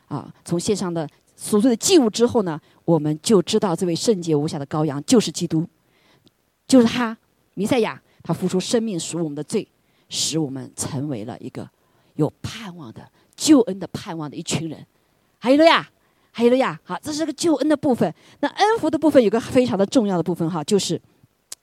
[0.08, 5.68] 啊，从线上的赎罪的祭物之后呢，我们就知道这位圣洁无瑕的羔羊就是基督，
[6.66, 7.18] 就是他，
[7.56, 8.02] 弥赛亚。
[8.24, 9.68] 他付出生命赎我们的罪，
[10.10, 11.70] 使我们成为了一个
[12.16, 14.86] 有盼望的救恩的盼望的一群人。
[15.40, 15.90] 还有了呀，
[16.32, 16.80] 还有了呀。
[16.84, 18.14] 好，这是个救恩的部分。
[18.40, 21.02] 那恩福的部分有个非常的重要的部分哈，就是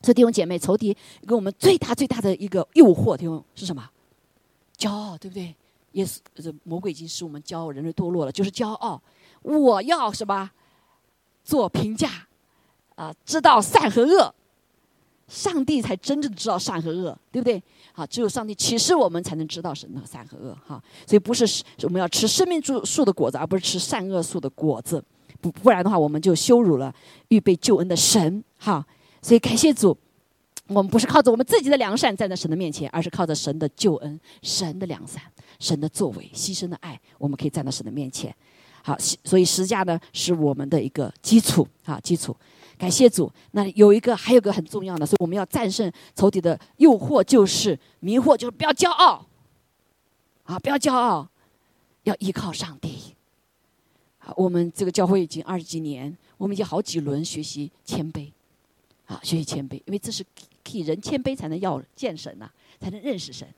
[0.01, 0.97] 这弟兄姐妹仇敌
[1.27, 3.89] 给我们最大最大的一个诱惑，弟兄是什么？
[4.77, 5.55] 骄傲，对不对？
[5.93, 9.01] 耶稣这魔鬼已经使我们骄傲，人类堕落了，就是骄傲。
[9.43, 10.51] 我要什么？
[11.45, 12.11] 做评价
[12.95, 14.35] 啊，知道善和恶。
[15.29, 17.63] 上帝才真正知道善和恶，对不对？
[17.93, 20.57] 好，只有上帝启示我们，才能知道神的善和恶。
[20.67, 21.45] 哈，所以不是
[21.83, 25.05] 我们要吃生命树树的果子，而不是吃善恶树的果子。
[25.41, 26.93] 不不然的话，我们就羞辱了
[27.29, 28.43] 预备救恩的神。
[28.59, 28.85] 哈，
[29.21, 29.97] 所以感谢主，
[30.69, 35.23] 我们不是靠着我们自己的良善站在神的面前，而是靠着神的救恩、神的良善、
[35.61, 38.35] 神的作为、牺牲的爱，我们可以站到神的面前。
[38.83, 42.35] 好，所以实价呢是我们的一个基础啊，基础。
[42.79, 49.27] 感谢主，那有一个，还有个很重要的，所以我们要战胜仇敌的诱惑，就是迷惑，就是不要骄傲，
[50.45, 51.29] 啊，不要骄傲，
[52.05, 53.17] 要依靠上帝。
[54.19, 58.31] 好，我们这个教会已经二十几年，我们已经好几轮学习谦卑，
[59.07, 60.25] 啊，学习谦卑，因为这是
[60.63, 62.49] 替人谦卑才能要见神呐，
[62.79, 63.49] 才能认识神。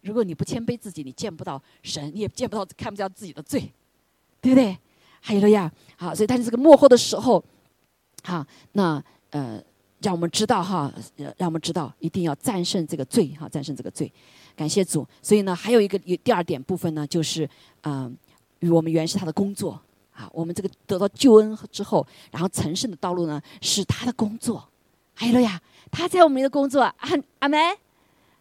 [0.00, 3.70] 如果你不谦卑自己，你见不到神，你也见不到看不到自己的罪，
[4.40, 4.76] 对不对？
[5.20, 7.42] 还有了呀，好，所以但是这个幕后的时候，
[8.22, 9.62] 好，那呃，
[10.00, 10.92] 让我们知道哈，
[11.36, 14.10] 让我们知道一定要战胜这个罪哈，战胜这个罪。
[14.54, 15.06] 感谢主。
[15.20, 17.48] 所以呢，还有一个第二点部分呢，就是
[17.82, 18.16] 嗯，
[18.60, 19.80] 与我们原是他的工作
[20.12, 24.66] 啊，我们这个得到救恩之后，然后成圣的道路呢，是他的工作。
[25.16, 25.60] 哎呀，
[25.90, 27.10] 他在我们的工作，阿
[27.40, 27.58] 阿门。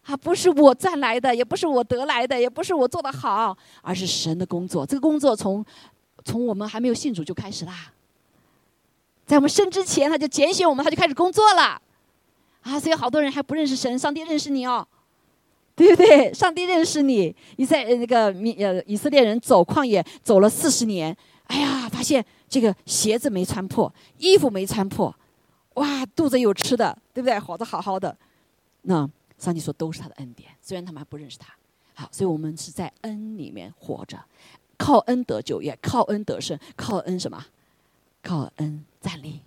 [0.04, 4.84] 啊，不是我赚来的，也不是我得来的，也不是我做的好，而是神的工作。
[4.84, 5.64] 这个工作从
[6.26, 7.94] 从我们还没有信主就开始啦，
[9.32, 11.82] 在我们生之前他就拣选我们，他就开始工作了。
[12.64, 14.86] 啊，所以好多人还不认识神，上帝认识你哦，
[15.74, 16.34] 对不对？
[16.34, 17.34] 上帝认识你。
[17.56, 21.16] 你在那个米呃以色列人走旷野走了四十年，
[21.46, 25.16] 哎呀，发现这个鞋子没穿破，衣服没穿破，
[25.76, 27.40] 哇，肚子有吃的，对不对？
[27.40, 28.18] 活得好好的，
[28.82, 29.10] 那。
[29.38, 31.54] 上帝说都是他的恩典，虽然他们还不认识他。
[31.94, 34.20] 好，所以我们是在恩里面活着，
[34.78, 37.46] 靠恩得救，也靠恩得胜，靠恩什么？
[38.22, 39.42] 靠恩站立，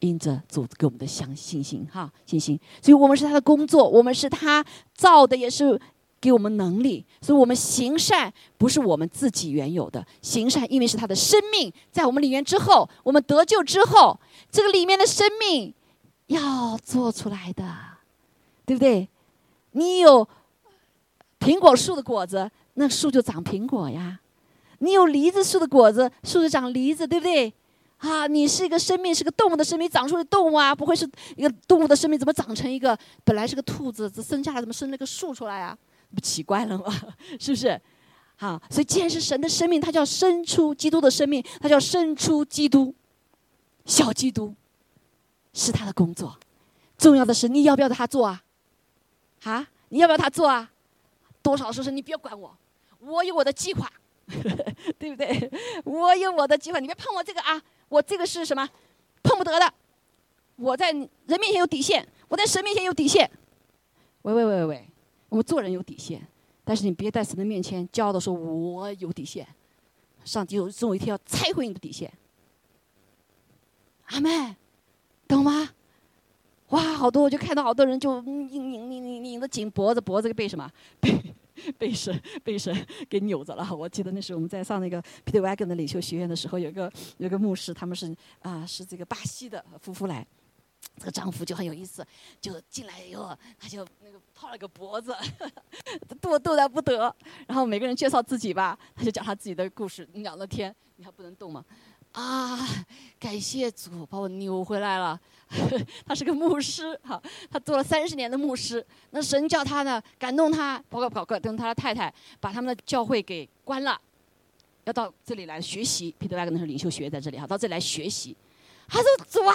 [0.00, 2.58] 因着主给我们的相信心哈信心。
[2.82, 5.80] 所以我们是他的工作，我们是他造的，也是
[6.20, 7.04] 给我们能力。
[7.20, 14.18] 所以我们行善不是我们自己原有的，行善因为是他的生命在我们里面之后，我们得救之后，
[14.50, 15.72] 这个里面的生命
[16.26, 17.86] 要做出来的。
[18.68, 19.08] 对不对？
[19.70, 20.28] 你有
[21.40, 24.18] 苹果树的果子，那树就长苹果呀；
[24.80, 27.54] 你有梨子树的果子，树就长梨子，对不对？
[27.98, 35.76] 啊，你是一个生命，是个动物的生命，长出的动物啊，不会是一个动物的生命，怎么长成一个本来是个兔子，这生下来怎么生了个树出来啊？
[36.14, 36.84] 不奇怪了吗？
[37.38, 37.80] 是不是？
[38.36, 42.94] 好，所以既然是神的生命，它叫生出基督的生命，它叫生出基督，
[43.84, 44.54] 小基督，
[45.52, 46.38] 是他的工作。
[46.96, 48.42] 重要的是，你要不要他做啊？
[49.42, 50.70] 啊，你要不要他做啊？
[51.42, 52.56] 多少说是你别管我，
[53.00, 53.90] 我有我的计划，
[54.98, 55.50] 对不对？
[55.84, 57.60] 我有我的计划，你别碰我这个啊！
[57.88, 58.68] 我这个是什么？
[59.22, 59.72] 碰不得的。
[60.56, 63.30] 我在人面前有底线，我在神面前有底线。
[64.22, 64.88] 喂喂喂喂喂，
[65.28, 66.26] 我们做人有底线，
[66.64, 69.46] 但是你别在神的面前骄傲的说我有底线。
[70.24, 72.12] 上帝有总有一天要拆毁你的底线。
[74.06, 74.56] 阿妹，
[75.26, 75.70] 懂吗？
[76.68, 77.22] 哇，好多！
[77.22, 80.70] 我就看到好多人就拧拧拧拧拧的紧脖子，脖子被什么？
[81.00, 81.10] 被
[81.78, 83.74] 被神被神给扭着了。
[83.74, 90.26] 我记得那时候我们在上那个 Peter Wagon 的领袖学院的时候，有一个有一个牧师，他们是啊是这个巴西的夫妇来，
[90.96, 92.06] 这个丈夫就很有意思，
[92.40, 95.14] 就进来以后他就那个套了个脖子，
[96.20, 97.14] 动动弹不得。
[97.46, 100.08] 然后每个人介绍自己吧，他就讲他自己的故事。
[100.12, 101.64] 你两天你还不能动吗？
[102.18, 102.58] 啊，
[103.20, 105.18] 感谢主把我扭回来了。
[106.04, 108.84] 他是个牧师，哈，他做了三十年的牧师。
[109.10, 113.98] 那神叫他呢，感动他，包括跑过跟他的太太，把他们的教会给关了，
[114.84, 116.12] 要到这里来学习。
[116.18, 118.36] 彼得拉格那是领袖学院在这里哈，到这里来学习。
[118.88, 119.54] 他说：“主啊，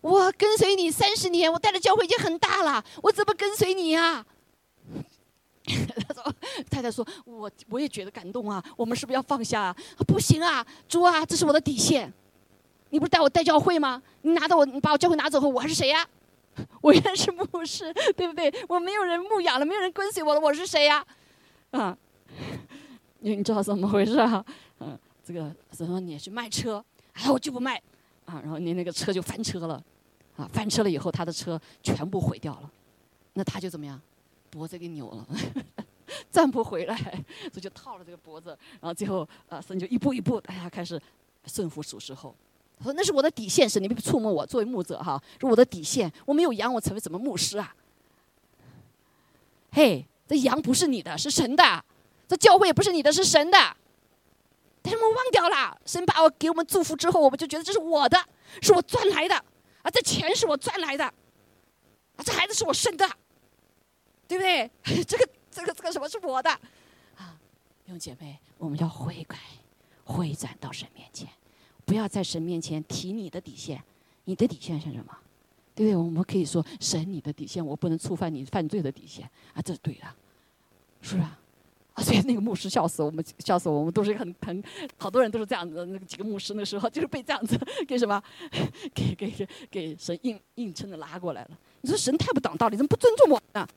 [0.00, 4.24] 我跟随你三十年，我带的教会已经很大了，我怎么跟随你呀？”
[6.08, 6.34] 他说
[6.68, 9.76] ：“太太说，我我也觉得感动啊，我们是不是要放下啊？
[10.06, 12.12] 不行啊，猪啊，这是我的底线。
[12.90, 14.02] 你不是带我带教会吗？
[14.22, 16.06] 你拿到我，你把我教会拿走后，我还是谁呀？
[16.82, 18.52] 我原来是牧师，对不对？
[18.68, 21.04] 我没有人牧养了，没有人跟随我了，我是谁呀？
[21.70, 21.96] 啊，
[23.20, 24.44] 你你知道怎么回事啊？
[24.80, 27.80] 嗯，这个什么你去卖车，哎，我就不卖
[28.26, 29.82] 啊，然后你那个车就翻车了，
[30.36, 32.70] 啊，翻车了以后，他的车全部毁掉了，
[33.34, 33.98] 那他就怎么样？”
[34.52, 35.26] 脖子给扭了，
[36.30, 36.94] 站不回来，
[37.50, 38.50] 所以就套了这个脖子，
[38.82, 41.00] 然后最后啊，神就一步一步，哎呀，开始
[41.46, 42.34] 顺服属实后，
[42.78, 47.74] 他说那是我的底线，是你别触摸我，作为牧者哈，是我的底线，我没有羊，我成为什么牧师啊？
[49.70, 51.82] 嘿，这羊不是你的，是神的；
[52.28, 53.56] 这教会也不是你的，是神的。
[54.82, 58.22] 但是我们忘掉了，神把我给我们祝福之后，我们就觉得这是我的，
[58.60, 59.34] 是我赚来的
[59.82, 61.14] 啊，这钱是我赚来的啊，
[62.22, 63.08] 这孩子是我生的。
[64.32, 64.70] 对不对？
[65.04, 66.50] 这个、这个、这个什么是我的？
[67.16, 67.38] 啊，
[67.84, 69.36] 弟兄姐妹，我们要悔改，
[70.04, 71.28] 回转到神面前，
[71.84, 73.82] 不要在神面前提你的底线。
[74.24, 75.14] 你的底线是什么？
[75.74, 75.96] 对不对？
[75.96, 80.06] 我们可以说神，你的底线，我不能触犯你犯罪的底线啊，这是对的，
[81.02, 81.38] 是吧？
[81.92, 84.64] 啊，所以那个牧师笑死我们，笑死我们，都是很很，
[84.96, 85.84] 好多人都是这样子。
[85.84, 88.22] 那个几个牧师那时候就是被这样子给什么，
[88.94, 91.50] 给给给给神硬硬撑着拉过来了。
[91.82, 93.68] 你说神太不讲道理，怎么不尊重我呢？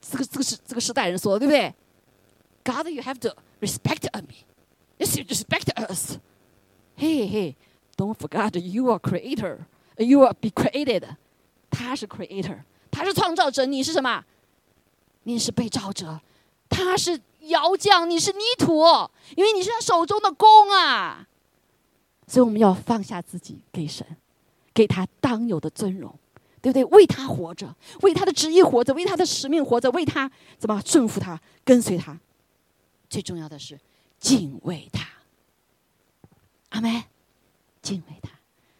[0.00, 1.74] 这个这个是这个时代人说的，对不对
[2.64, 3.30] ？God, you have to
[3.60, 4.44] respect me.
[4.98, 6.18] Yes, you respect us.
[6.96, 7.54] Hey, hey,
[7.96, 9.66] don't forget you are creator.
[9.96, 11.16] You are be created.
[11.70, 14.24] 他是 creator，他是创造者，你是什么？
[15.22, 16.20] 你是被造者，
[16.68, 18.82] 他是窑匠，你是泥土，
[19.36, 21.26] 因为你是他手中的工啊。
[22.26, 24.06] 所以我们要放下自己给神，
[24.72, 26.14] 给他当有的尊荣，
[26.62, 26.84] 对不对？
[26.86, 32.18] 为他活着，为他的旨意活着，为他的使命活着，为他怎么顺服他、跟随他。
[33.08, 33.78] 最重要的是
[34.18, 35.08] 敬畏他。
[36.70, 37.02] 阿门，
[37.82, 38.30] 敬畏他。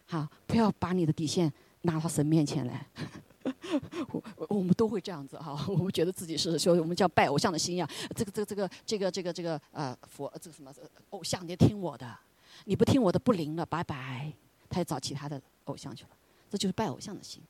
[0.05, 1.51] 好，不要把你的底线
[1.81, 2.85] 拿到神面前来。
[4.11, 7.89] 我我们都会这样子哈，我们觉得自己是说我们叫拜偶像的心呀。
[8.15, 10.71] 这个这个这个这个这个这个呃佛这个什么
[11.09, 12.15] 偶像，你听我的，
[12.65, 14.31] 你不听我的不灵了，拜拜。
[14.69, 16.09] 他要找其他的偶像去了，
[16.49, 17.41] 这就是拜偶像的心。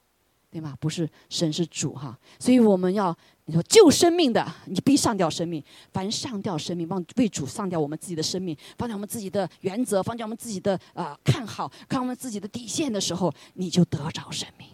[0.52, 0.76] 对吗？
[0.82, 5.64] 不是神是主哈，所以我们要你说救生命的，你必上吊生命。
[5.94, 14.68] 凡上吊生命，帮为主上吊我们自己的生命，放掉我们自己的原则，放掉我们自己的啊看好，看我们自己的底线的时候，你就得着生命。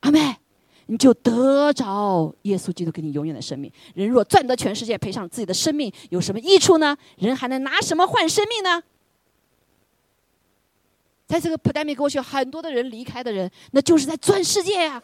[0.00, 0.36] 阿妹，
[0.86, 3.70] 你就得着耶稣基督给你永远的生命。
[3.94, 6.96] 人若赚得全世界，赔上自己的生命，有什么益处呢？
[7.18, 8.82] 人还能拿什么换生命呢？
[11.30, 15.00] 在这个 pandemic 过去，很多的人离开的人，那就是在钻世界呀，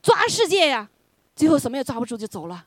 [0.00, 0.88] 抓世界呀，
[1.34, 2.64] 最后什么也抓不住就走了。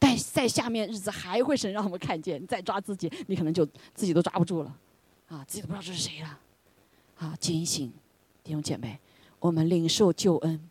[0.00, 3.64] 但在下面日子还会神让我们看见，你再抓自己，你可能就
[3.94, 4.76] 自己都抓不住了，
[5.28, 6.38] 啊，自己都不知道这是谁了，
[7.18, 7.92] 啊，警醒
[8.42, 8.98] 弟兄姐妹，
[9.38, 10.68] 我们领受救恩，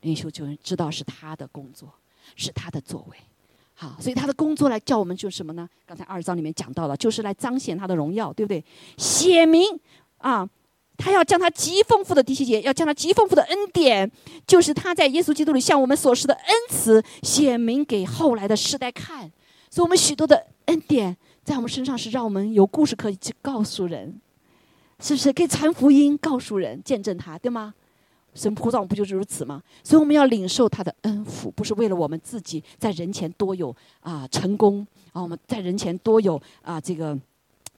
[0.00, 1.94] 领受救恩，知道是他的工作，
[2.34, 3.16] 是他的作为。
[3.76, 5.68] 好，所以他的工作来叫我们就是什么呢？
[5.84, 8.64] 刚才二章里面讲到了，就是来彰显他的荣耀，对不对？
[8.96, 9.78] 写明
[10.18, 10.48] 啊，
[10.96, 14.08] 他要将他极丰富的第七节，要将他极丰富的恩典，
[14.46, 19.30] 就是他在耶稣基督里向我们所施的恩慈，写明给后来的世代看。
[19.70, 24.20] 所以，我们许多的恩典在我们身上，是让我们有故事可以去告诉人，
[25.00, 25.32] 是不是？
[25.32, 27.74] 可以传福音，告诉人，见证他，对吗？
[28.34, 29.62] 神普照不就是如此吗？
[29.82, 37.16] 所以我们要领受他的恩福，不是为了我们自己在人前多有啊成功啊，我们在人前多有啊这个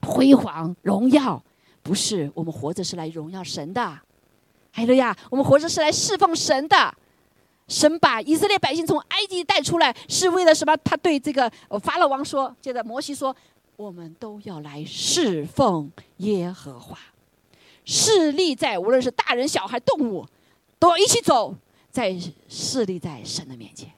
[0.01, 1.41] 辉煌荣耀，
[1.83, 3.99] 不是我们活着是来荣耀神的。
[4.71, 6.93] 还有呀，我们活着是来侍奉神的。
[7.67, 10.75] 神把以色列百姓从埃及带出来，是为了什么？
[10.77, 11.51] 他对这个
[11.81, 13.35] 法老王说，接着摩西说，
[13.75, 16.97] 我们都要来侍奉耶和华，
[17.83, 20.25] 势力在无论是大人小孩动物。
[20.79, 21.55] 都要一起走，
[21.89, 22.17] 在
[22.47, 23.91] 势力在神的面前，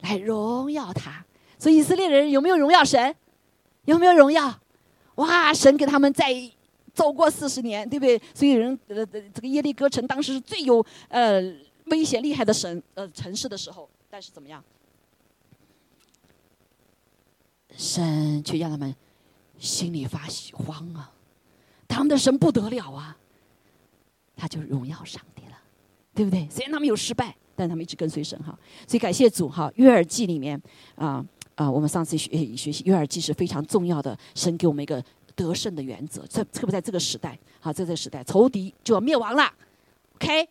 [0.00, 1.24] 来荣耀他。
[1.58, 3.14] 所以以色列人有没有荣耀神？
[3.84, 4.60] 有没有荣耀？
[5.16, 5.54] 哇！
[5.54, 6.34] 神给他们在
[6.92, 8.20] 走过四十年，对不对？
[8.34, 11.40] 所以人呃这个耶利哥城当时是最有呃
[11.86, 14.62] 危险厉害的神呃城市的时候，但是怎么样？
[17.76, 18.94] 神却让他们
[19.58, 20.20] 心里发
[20.52, 21.12] 慌啊！
[21.86, 23.16] 他们的神不得了啊！
[24.34, 25.35] 他就荣耀上帝。
[26.16, 26.48] 对不对？
[26.50, 28.58] 虽然他们有失败，但他们一直跟随神哈。
[28.88, 29.70] 所以感谢主哈。
[29.76, 30.60] 约尔记里面
[30.94, 31.22] 啊
[31.54, 35.04] 啊，我们上次学学习约尔记是非常重要的，神给我们一个
[35.34, 36.22] 得胜的原则。
[36.26, 39.52] 特特别在这个时代，好，在这个时代，仇敌就要灭亡了。
[40.14, 40.48] OK，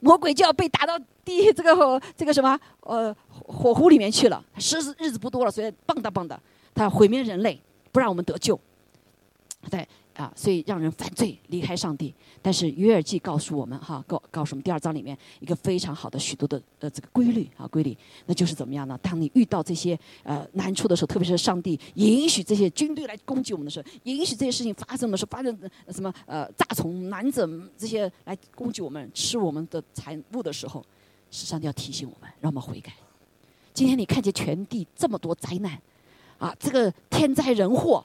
[0.00, 4.42] 魔鬼就要被打到第这个这个什么呃火湖里面去了。
[4.56, 6.38] 日子日子不多了，所以蹦跶蹦跶，
[6.74, 7.60] 他要毁灭人类，
[7.92, 8.58] 不让我们得救。
[9.70, 9.86] 对。
[10.16, 12.12] 啊，所以让人犯罪离开上帝。
[12.40, 17.96] 但是约尔记告诉我们，哈，告告诉我们第二章里面一个非常好的许多的呃这个规律啊规律，
[18.26, 18.98] 那就是怎么样呢？
[19.02, 25.56] 当你遇到这些呃难处的时候，特别是上帝允许这些军队来攻击我们的时候，允许这些事情发生的时候，发生
[25.90, 30.84] 什么呃蚱虫、难整这些来攻击我们、吃我们的财物的时候，
[31.30, 32.92] 是上帝要提醒我们，让我们悔改。
[33.72, 35.80] 今天你看见全地这么多灾难，
[36.38, 38.04] 啊，这个天灾人祸。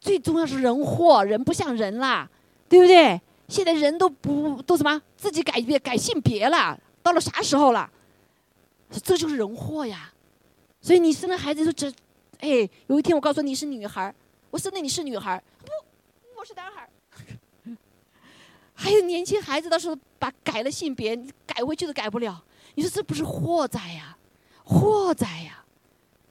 [0.00, 2.28] 最重要是人祸，人不像人啦，
[2.68, 3.20] 对不对？
[3.48, 7.90] 现在人都不都什么自己改变改性别了，到了啥时候了？
[8.90, 10.12] 这就是人祸呀！
[10.80, 11.92] 所以你生了孩子就这，
[12.40, 14.14] 哎，有一天我告诉你是女孩
[14.50, 15.70] 我生的你是女孩不，
[16.38, 16.88] 我是男孩
[18.74, 22.42] 还有年轻孩子到时候把改了性别，改回去都改不了。
[22.74, 24.16] 你说这不是祸灾呀？
[24.64, 25.64] 祸灾呀！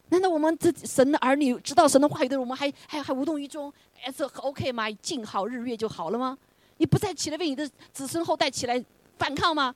[0.10, 3.72] 难道我们这神的儿女知道神的话语的人，我们还还还无动于衷？
[4.01, 4.89] 哎，这 OK 吗？
[5.01, 6.38] 静好日月就好了吗？
[6.78, 8.84] 你不再起来为你的子孙后代起来
[9.18, 9.74] 反抗吗？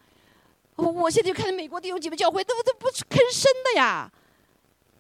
[0.75, 4.09] 我我现在就看到美国弟兄姐妹教会都都不吭声的呀，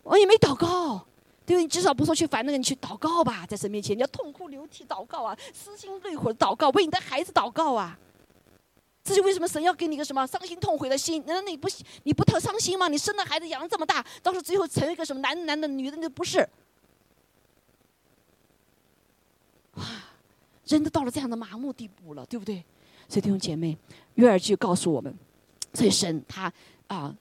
[0.03, 1.05] 我也没祷告，
[1.45, 1.67] 对不对？
[1.67, 7.97] 至少不说去烦那个，你去祷告吧，在神面前你要痛哭流涕祷告啊，撕心裂肺祷告，为你的孩子祷告啊。
[9.03, 11.23] 这是为什么神要给你个什么伤心痛悔的心？
[11.25, 11.67] 难道你不
[12.03, 12.87] 你不特伤心吗？
[12.87, 16.47] 你生的孩子养这么大，到时候最后成一个什么男男的女的，那不是？
[19.73, 19.83] 哇，
[20.65, 22.63] 人都到了这样的麻木地步了，对不对？
[23.09, 23.75] 所以弟兄姐妹，
[24.15, 25.13] 约尔就告诉我们，
[25.73, 26.51] 所以神他
[26.87, 27.13] 啊，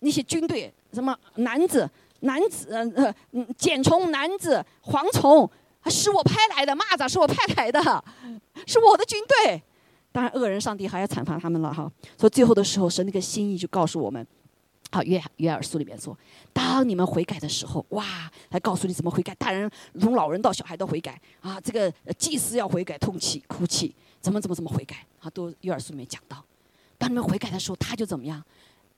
[0.00, 1.88] 那些军队什么男子、
[2.20, 5.48] 男子呃嗯茧虫、男子、蝗虫，
[5.86, 8.04] 是我派来的；蚂蚱是我派来的，
[8.66, 9.62] 是我的军队。
[10.12, 11.90] 当然，恶人上帝还要惩罚他们了哈。
[12.18, 14.26] 所以最后的时候，神那个心意就告诉我们，
[14.90, 16.16] 好约约尔书里面说，
[16.52, 18.04] 当你们悔改的时候，哇，
[18.50, 21.60] 还告诉你怎么悔改，大人从老人到小孩都悔改啊。
[21.60, 25.30] 这个祭司要悔改，痛泣哭泣，怎么怎么怎么悔改啊？
[25.30, 26.44] 都约尔书里面讲到，
[26.98, 28.42] 当你们悔改的时候，他就怎么样？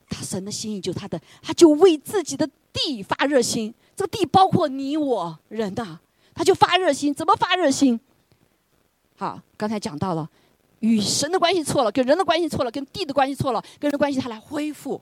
[0.09, 3.73] 他神的心意就他的，他就为自己的地发热心。
[3.95, 5.99] 这个地包括你我人呐，
[6.35, 7.15] 他就发热心。
[7.15, 8.01] 怎么发热心？
[9.17, 10.29] 好，刚才讲到了。
[10.83, 15.01] 与神的关系错了，跟人的关系错了，跟地的关系错了，跟人的关系他来恢复。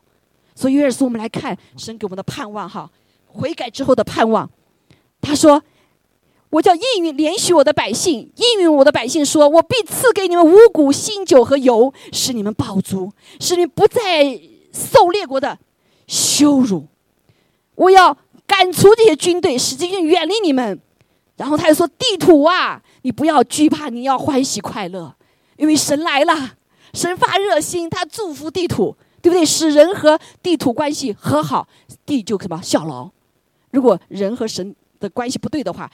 [0.55, 2.91] 所以约尔书，我们来看神给我们的盼望哈，
[3.26, 4.49] 悔改之后的盼望。
[5.22, 5.62] 他说
[6.51, 13.11] ：“我叫应允连续我的百姓，应允我的百姓说，我必赐给你们五谷、新酒和油，使你们饱足，
[13.41, 14.39] 使你不再
[14.72, 15.59] 受列国的
[16.07, 16.87] 羞辱。
[17.76, 18.14] 我要
[18.47, 20.78] 赶除这些军队，使这些远离你们。
[21.37, 25.14] 然后他又说：地土啊，你不要惧怕，你要欢喜快乐。”
[25.61, 26.57] 因为神来了，
[26.95, 29.45] 神发热心，他祝福地土，对不对？
[29.45, 31.69] 使人和地土关系和好，
[32.07, 33.11] 地就什么效劳。
[33.71, 35.91] 如果人和神的关系不对的话，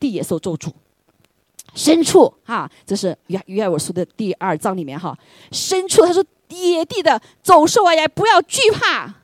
[0.00, 0.72] 地也受咒诅。
[1.74, 5.14] 牲畜哈，这是约约我书的第二章里面哈，
[5.50, 9.14] 牲畜他说野地的走兽啊，也不要惧怕，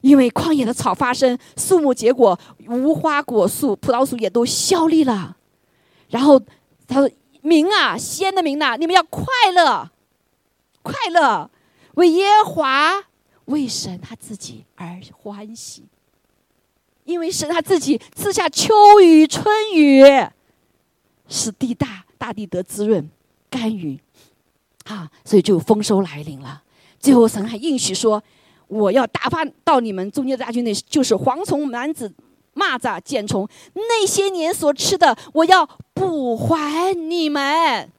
[0.00, 2.38] 因为旷野的草发生，树木结果，
[2.68, 5.36] 无花果树、葡萄树也都效力了。
[6.08, 6.40] 然后
[6.86, 7.10] 他说。
[7.42, 9.90] 民啊，先的民呐，你们要快乐，
[10.82, 11.50] 快乐，
[11.94, 13.04] 为耶华、
[13.46, 15.84] 为神他自己而欢喜，
[17.04, 20.04] 因为神他自己赐下秋雨春雨，
[21.28, 23.10] 使地大大地得滋润
[23.50, 23.98] 甘雨，
[24.84, 26.62] 啊，所以就丰收来临了。
[27.00, 28.22] 最后神还应许说，
[28.68, 32.12] 我要打发到你们中间的大军内，就是蝗虫男子。
[32.54, 37.90] 蚂蚱、茧虫，那些年所吃的，我要补还你们。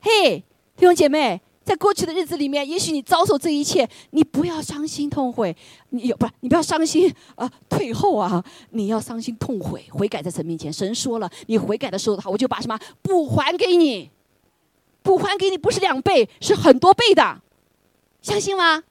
[0.00, 0.42] 嘿，
[0.76, 5.56] 弟兄姐妹，在过去的日子里面，也许你遭受这一切，你不要伤心痛悔，
[5.90, 10.72] 你不，你不要伤心啊，退后啊，你要伤心痛悔，悔改在神面前。
[10.72, 14.10] 神说了，你悔改的时候的话，我就把什么补还给你，
[15.02, 17.42] 补还给你，不是两倍，是很多倍的，
[18.22, 18.84] 相信吗？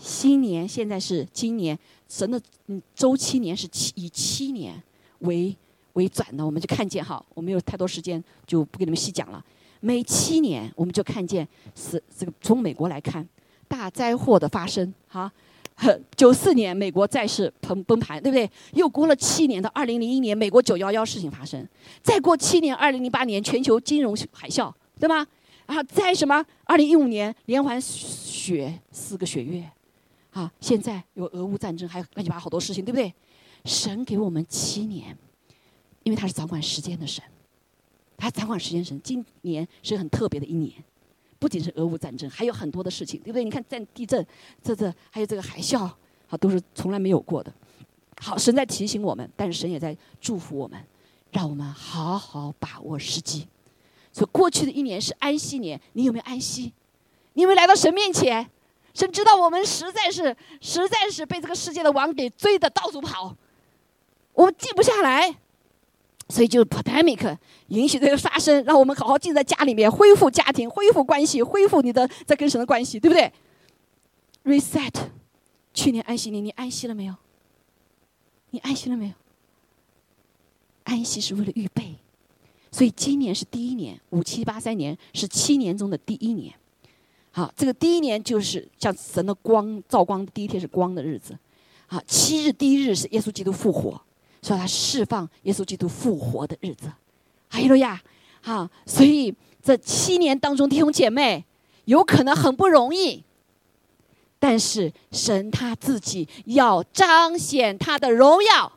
[0.00, 1.78] 新年现在是今年。
[2.08, 4.82] 神的嗯周期年是七以七年
[5.18, 5.54] 为
[5.98, 9.44] 为转呢，我们就看见哈，我没有太多时间，就不给你们细讲了。
[9.80, 13.28] 每七年我们就看见是这个从美国来看
[13.66, 15.30] 大灾祸的发生哈。
[16.16, 18.50] 九四年美国债市崩崩盘，对不对？
[18.72, 21.66] 又过了七年的二零零一年，美国九幺幺事情发生，
[22.02, 25.26] 再过七年二零零八年全球金融海啸，对吗？
[25.66, 29.68] 然后在什么二零一五年连环雪四个雪月。
[30.30, 30.52] 啊！
[30.60, 33.12] 现在有俄乌战争，还有乱七八糟好多事情，对不对？
[33.64, 35.16] 神给我们七年，
[36.08, 37.22] 因为他是掌管时间的神，
[38.16, 38.98] 他掌管时间神。
[39.04, 40.72] 今年是很特别的一年，
[41.38, 43.44] 不仅是俄乌战争，还有很多的事情，对不对？
[43.44, 44.26] 你看战地震，
[44.62, 47.52] 这这还有这个海啸，啊，都是从来没有过的。
[48.22, 50.82] 好，神在提醒我们，但是神也在祝福我们，
[51.30, 53.46] 让我们好好把握时机。
[54.10, 56.72] 所以过去的一年是安息年，你有没有安息？
[57.34, 58.48] 你有没有来到神面前？
[58.94, 63.36] 神知道我们实在是实在是被这个世界的网给追的到处跑，
[64.32, 65.36] 我们静不下来，
[66.28, 67.36] 所以就 pandemic
[67.68, 73.32] 允许这个发生，让我们好好静在家里面，恢复家庭，恢复关系，恢复你的在跟神的关系，对不对
[74.44, 74.92] ？reset，
[75.72, 77.14] 去年安息年，你安息了没有？
[78.50, 79.12] 你安息了没有？
[80.84, 81.96] 安息是为了预备，
[82.70, 86.54] 所以今年是第一年，五七八三年是七年中的第一年。
[87.30, 91.38] 好，这个第一年就是像神的光照光的第一天是光的日子，
[91.86, 94.00] 好，七日第一日是耶稣基督复活，
[94.48, 96.90] 所以他释放耶稣基督复活的日子，
[97.50, 98.00] 哈利路亚，
[98.40, 101.44] 好，所以这七年当中弟兄姐妹
[101.84, 103.22] 有可能很不容易，
[104.38, 108.72] 但是神他自己要彰显他的荣耀，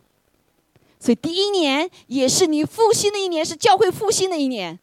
[1.00, 4.78] 所以第一年也是你复兴的一年，是教会复兴的一年，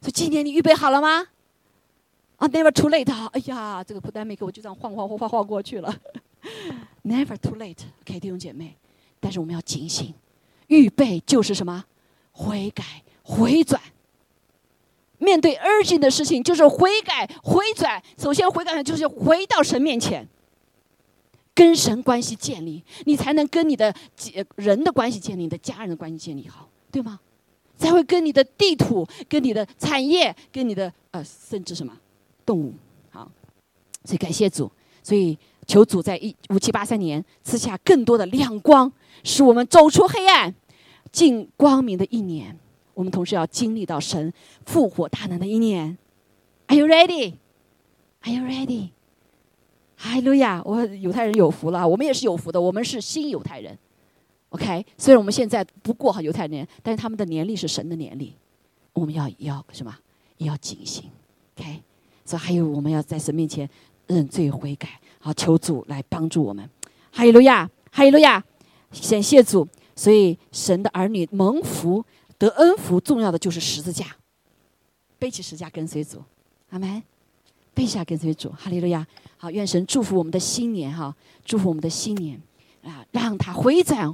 [0.00, 1.26] 所以今年你预备好了吗？
[2.36, 3.12] 啊，never too late！
[3.32, 5.94] 哎呀，这个 pandemic 我就这样晃晃晃晃晃过去了。
[7.04, 8.78] Never too late，OK，弟兄姐妹，
[9.20, 10.14] 但是我们要警醒，
[10.72, 11.84] 预备就是什么？
[12.32, 13.78] 悔改、回转。
[15.18, 18.02] 面对 urgent 的事情，就是悔改、回转。
[18.16, 20.26] 首先悔改就是回到神面前，
[21.54, 23.94] 跟神关系建立，你才能跟你的
[24.56, 27.20] 人的关系建立，你的家人的关系建立好，对吗？
[27.76, 31.96] 才会跟你的地土、跟你的产业、跟你的呃，甚至什么
[32.46, 32.72] 动物
[33.10, 33.30] 好。
[34.04, 34.70] 所以感谢主，
[35.02, 38.90] 所以求主在一五七八三年赐下更多的亮光，
[39.22, 40.52] 使我们走出黑暗，
[41.12, 42.58] 进光明的一年。
[42.94, 44.32] 我们同时要经历到神
[44.66, 45.96] 复活大能的一年。
[46.66, 47.34] Are you ready?
[48.22, 48.90] Are you ready?
[49.96, 50.60] 哈利路亚！
[50.64, 53.78] 我犹太人有福了，我们也是有福的，我们是新犹太人。
[54.48, 58.34] OK，虽然我们现在不过好犹太年，但是他们的年历是神的年历，
[58.92, 59.96] 我们要要什么？
[60.38, 61.04] 也要警醒。
[61.56, 61.80] OK，
[62.24, 63.68] 所以还有我们要在神面前
[64.08, 66.68] 认罪悔改，好求主来帮助我们。
[67.12, 68.44] 哈利路亚，哈利路亚，
[68.90, 69.66] 先谢主。
[70.02, 72.04] 所以神的儿女蒙福。
[72.38, 74.16] 得恩福重要的就是十字架，
[75.16, 76.20] 背起十字架跟随主，
[76.70, 77.00] 阿门。
[77.72, 79.06] 背下跟随主，哈利路亚。
[79.36, 82.42] 好，愿神祝福我们的新年哈，祝福我们的新年
[82.82, 84.12] 啊，让他回转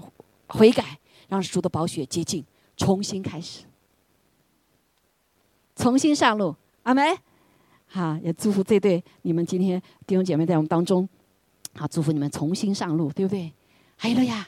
[0.49, 2.45] 悔改，让主的宝血洁净，
[2.76, 3.64] 重新开始，
[5.74, 7.16] 重新上路，阿门。
[7.86, 11.09] 好，也祝福这对你们今天弟兄姐妹在我们当中，
[11.74, 13.51] 好，祝福你们重新上路，对不对？
[13.97, 14.47] 哈利路亚。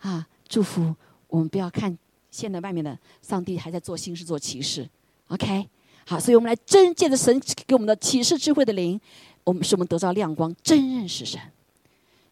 [0.00, 0.94] 啊，祝福
[1.28, 1.96] 我们不要看。
[2.30, 4.88] 现在外面的上帝还在做新事做骑士
[5.28, 5.68] ，OK，
[6.06, 9.00] 好，所以我们来真借着神给我们的启示智慧的灵，
[9.42, 11.40] 我们使我们得到亮光，真认识神，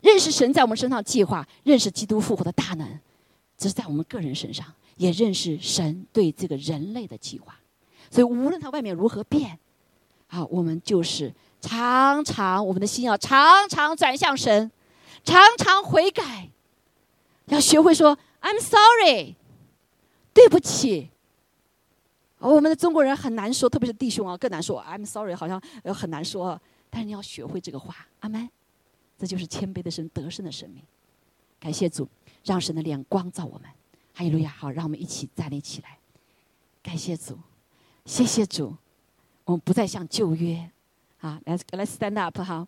[0.01, 2.87] 认识神在我们身上计划，认识基督复活的大能，
[3.57, 4.65] 这是在我们个人身上，
[4.99, 7.59] 也认识神对这个人类的计划。
[8.09, 9.59] 所以无论他外面如何变，
[10.29, 14.71] 啊，我们就是常常我们的心要常常转向神，
[15.25, 16.49] 常常悔改，
[17.49, 19.35] 要学会说 I'm sorry。
[20.35, 21.11] 对不起，
[22.39, 24.81] 我们的中国人很难说，特别是弟兄啊，更难说。
[24.85, 25.61] I'm sorry，好像
[25.93, 26.61] 很难说。
[26.91, 28.49] 但是你要学会这个话，阿门。
[29.19, 30.81] 这就是谦卑的神得胜的生命。
[31.59, 32.09] 感谢主，
[32.45, 33.69] 让神的脸光照我们。
[34.15, 34.51] 哈利路亚！
[34.51, 35.99] 好，让我们一起站立起来。
[36.83, 37.37] 感谢主，
[38.05, 38.77] 谢谢主。
[39.45, 40.71] 我们不再像旧约，
[41.21, 42.67] 啊，来来 stand up 哈。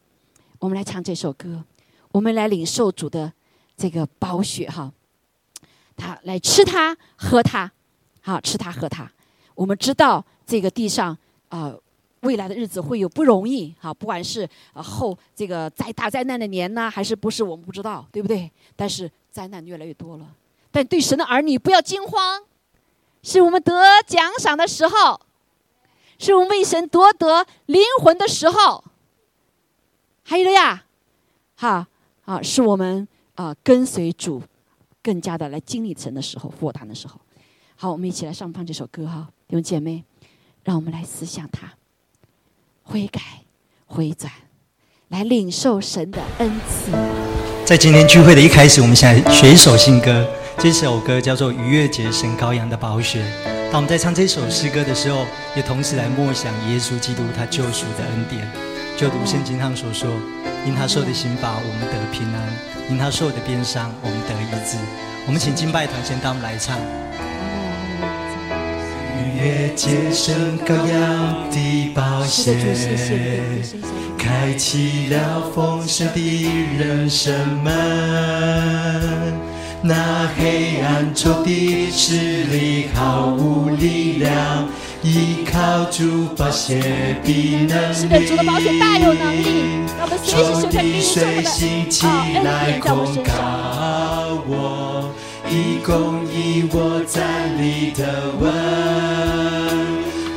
[0.59, 1.65] 我们来唱这首歌，
[2.11, 3.33] 我们来领受主的
[3.81, 4.93] 这个宝血哈。
[5.97, 7.73] 他来吃它喝它，
[8.21, 9.11] 好吃它喝它。
[9.55, 11.17] 我们知道这个地上
[11.49, 11.75] 啊，
[12.21, 18.51] 未来的日子会有不容易，好，不管是后这个灾大灾难的年呢，还是不是，我们不知道，对不对？
[18.77, 20.27] 但是灾难越来越多了。
[20.71, 22.43] 但对神的儿女不要惊慌，
[23.23, 23.73] 是我们得
[24.07, 25.21] 奖赏的时候，
[26.19, 28.85] 是我们为神夺得灵魂的时候。
[30.23, 30.85] 还有了呀，
[31.57, 31.87] 哈
[32.25, 33.07] 啊，是我们
[33.41, 34.43] 啊跟随主。
[35.03, 37.19] 更加的来经历神的时候，复活的时候，
[37.75, 40.05] 好，我们一起来上放这首歌哈，弟兄姐妹，
[40.63, 41.73] 让我们来思想它，
[42.83, 43.19] 悔改、
[43.87, 44.31] 回转，
[45.09, 46.93] 来领受神的恩赐。
[47.65, 50.29] 在今天聚会的一开始，我们先来学一首新歌，
[50.59, 53.23] 这首歌叫做《逾越节神羔羊的宝血》。
[53.73, 55.25] 当我们在唱这首诗歌的时候，
[55.57, 58.47] 也同时来默想耶稣基督他救赎的恩典，
[59.01, 60.11] 就如圣经上所说。
[60.67, 62.39] 因他受的刑罚，我们得平安；
[62.91, 64.77] 因他受的鞭伤，我们得医治。
[65.27, 66.77] 我们请敬拜团先当我们来唱。
[69.17, 73.41] 逾越节生羔羊的宝血，
[74.19, 77.33] 开启了丰盛的人生
[77.65, 77.73] 门。
[79.83, 84.69] 那黑暗中的势力毫无力量。
[85.03, 88.37] 依靠主宝血必能力，
[90.23, 92.07] 从滴水兴起
[92.45, 93.33] 来控告
[94.47, 95.11] 我，
[95.49, 98.05] 以公义我站立的
[98.41, 98.45] 稳，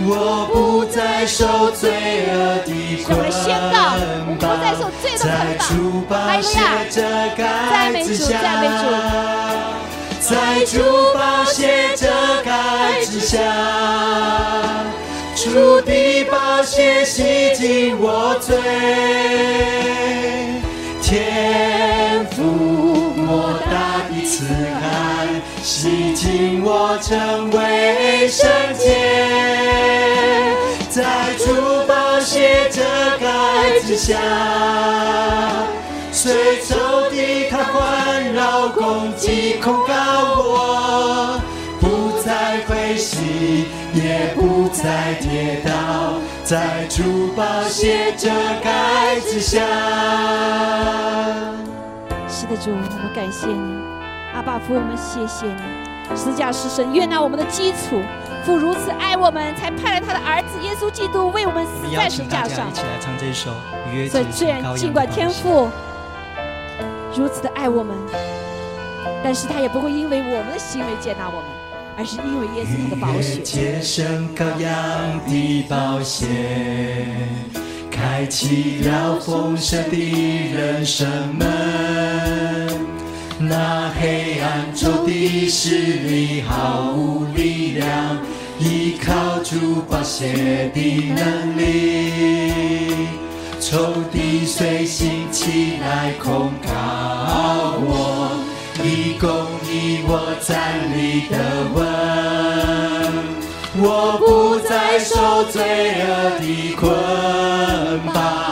[0.07, 2.31] 我不再受罪恶
[2.65, 2.71] 的
[3.03, 3.09] 捆
[3.73, 3.75] 绑，
[5.17, 6.57] 在主宝血
[6.89, 7.01] 这
[7.35, 9.72] 盖子下。
[10.23, 10.79] 在主
[11.13, 12.07] 宝血遮
[12.45, 13.37] 盖之下，
[15.35, 18.55] 主的宝血洗净我罪，
[21.01, 24.45] 天父莫大的慈
[24.81, 25.27] 爱
[25.61, 28.95] 洗净我成为圣洁，
[30.89, 31.03] 在
[31.37, 32.81] 主宝血遮
[33.19, 34.17] 盖之下。
[36.13, 36.61] 随
[38.53, 39.93] 环绕攻击控告
[40.37, 41.41] 我，
[41.81, 43.65] 不再灰心，
[43.95, 48.29] 也不再跌倒，在珠宝血遮
[48.63, 49.59] 盖之下。
[52.29, 53.81] 是的，主，我们感谢你，
[54.35, 55.61] 阿爸父，我们谢谢你。
[56.15, 57.99] 十字架是神悦纳我们的基础。
[58.45, 62.69] 父如此爱我们，才派了他的儿子耶稣基督为我们死在十字架上。
[62.69, 63.49] 一起来唱这首
[63.91, 65.69] 《约所以虽然尽管天父
[67.15, 67.95] 如此的爱我们，
[69.23, 71.45] 但是他也不会因为我们的行为接纳我们，
[71.95, 73.39] 而是因为耶稣的宝血。
[73.41, 76.25] 接生羔羊的宝血，
[77.91, 82.67] 开启了丰盛的人生门。
[83.39, 88.17] 那黑暗中的势力毫无力量，
[88.59, 93.07] 依靠主宝血的能力，
[93.73, 96.69] 仇敌随心起来控告
[97.81, 98.37] 我，
[98.83, 99.27] 以公
[99.65, 101.35] 义我站立的
[101.73, 101.81] 稳，
[103.81, 105.59] 我不再受罪
[106.03, 106.83] 恶的捆
[108.13, 108.42] 绑。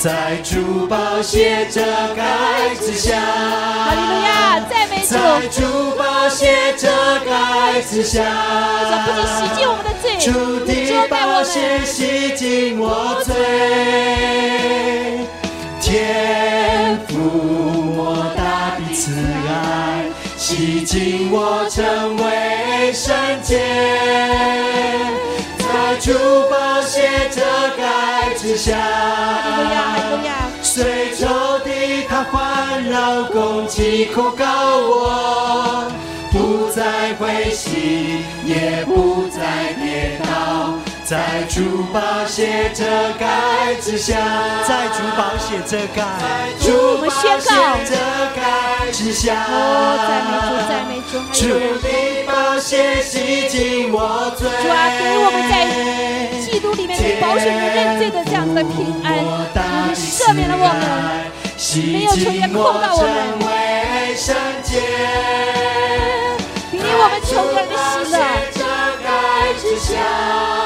[0.00, 1.82] 在主宝血遮
[2.16, 5.12] 盖之下，哈利路亚，赞美主。
[5.12, 5.60] 在主
[5.90, 6.88] 宝血遮
[7.26, 8.24] 盖之下，
[9.04, 10.32] 不仅洗净我们的罪，主
[10.64, 10.72] 的
[11.08, 13.34] 宝血洗净我罪，
[15.82, 19.12] 天父莫大的慈
[19.50, 20.06] 爱，
[20.38, 23.60] 洗净我成为圣洁。
[26.00, 26.18] 在主
[26.48, 27.42] 宝血遮
[27.76, 28.74] 盖之下。
[30.62, 31.26] 随仇
[31.62, 34.46] 敌他环绕攻击控告
[34.78, 35.92] 我，
[36.32, 39.74] 不再灰心，也不再
[41.10, 42.84] 在主宝血遮
[43.18, 44.14] 盖之下，
[44.62, 46.04] 在主宝血遮盖，
[46.60, 47.50] 主我们宣告，
[47.84, 47.96] 遮
[48.36, 48.40] 盖
[48.92, 49.34] 之下，
[50.06, 51.42] 赞美主，赞美主，主
[51.80, 51.90] 的
[52.28, 52.30] 宝
[52.60, 55.52] 血洗净我罪，主啊，给我们在
[56.46, 59.08] 基督里面的宝血的认罪的这样子的平安。
[59.92, 61.26] 赦免了我们，
[61.92, 63.34] 没有仇敌控告我们，
[66.70, 67.74] 给予我们仇敌的
[69.74, 70.59] 喜乐。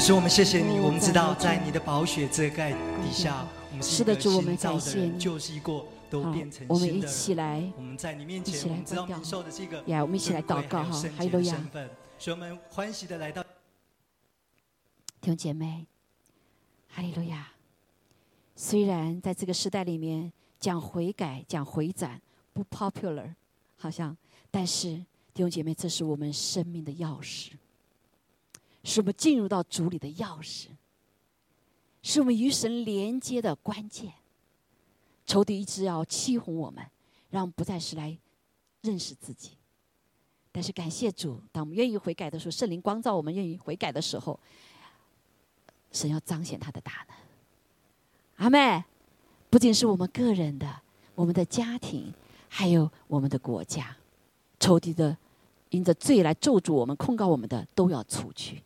[0.00, 0.80] 说，我们谢谢你。
[0.80, 5.20] 我们知道，在你的宝血遮盖底下，我们是的主，我们感谢你。
[5.20, 11.54] 旧习过都变成我们一起来，我们在你面前，我们知道你受的这个，呀，我们一起来祷告哈，哈利路亚。
[12.18, 13.42] 所以我们欢喜的来到，
[15.20, 15.86] 弟兄姐妹，
[16.88, 17.48] 哈利路亚。
[18.56, 22.18] 虽然在这个时代里面讲悔改、讲回转
[22.54, 23.34] 不 popular，
[23.76, 24.16] 好像，
[24.50, 24.94] 但是
[25.34, 27.50] 弟兄姐妹，这是我们生命的钥匙。
[28.82, 30.68] 是我们进入到主里的钥匙，
[32.02, 34.12] 是我们与神连接的关键。
[35.26, 36.84] 仇敌一直要欺哄我们，
[37.28, 38.16] 让我们不再是来
[38.82, 39.52] 认识自己。
[40.50, 44.40] 但是感谢主，当我们愿意悔改的时候，圣灵光照我们愿意悔改的时候，
[45.92, 47.16] 神要彰显他的大能。
[48.36, 48.82] 阿妹，
[49.48, 50.80] 不仅是我们个人的，
[51.14, 52.12] 我们的家庭，
[52.48, 53.96] 还有我们的国家，
[54.58, 55.16] 仇敌的
[55.68, 58.60] 因着罪来咒诅我们、控告我们的，都要除去。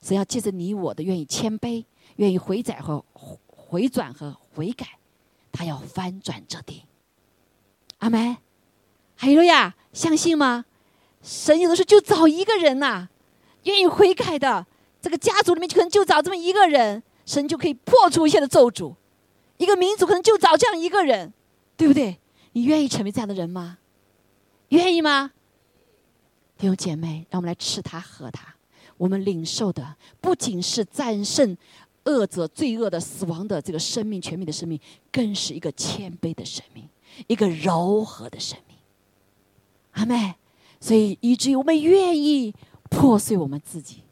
[0.00, 1.84] 只要借着你我的愿意谦卑，
[2.16, 3.04] 愿意回转和
[3.46, 4.98] 回转和悔改，
[5.52, 6.84] 他要翻转这地。
[7.98, 8.36] 阿门。
[9.20, 10.64] 还有呀，相信吗？
[11.22, 13.08] 神有的时候就找一个人呐，
[13.64, 14.64] 愿意悔改的，
[15.02, 18.94] 这个家族里面可能就找这么一个人，神就可以破除一切的咒诅。
[19.56, 21.32] 一个民族可能就找这样一个人，
[21.76, 22.20] 对不对？
[22.52, 23.78] 你愿意成为这样的人吗？
[24.68, 25.32] 愿意吗？
[26.56, 28.54] 弟兄姐妹，让我们来吃他喝他。
[28.98, 31.56] 我们领受的不仅是战胜
[32.04, 34.78] 恶者、罪恶的死亡的这个生命、全面的生命，
[35.10, 36.86] 更是一个谦卑的生命，
[37.26, 38.76] 一个柔和的生命。
[39.92, 40.34] 阿妹，
[40.80, 42.54] 所以以至于我们愿意
[42.90, 44.02] 破碎我们自己。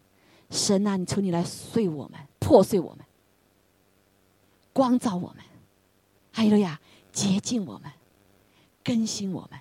[0.50, 3.04] 神啊，你求你来碎我们，破碎我们，
[4.72, 5.44] 光照我们，
[6.30, 6.80] 还有呀，
[7.12, 7.90] 洁净我们，
[8.84, 9.58] 更新我们，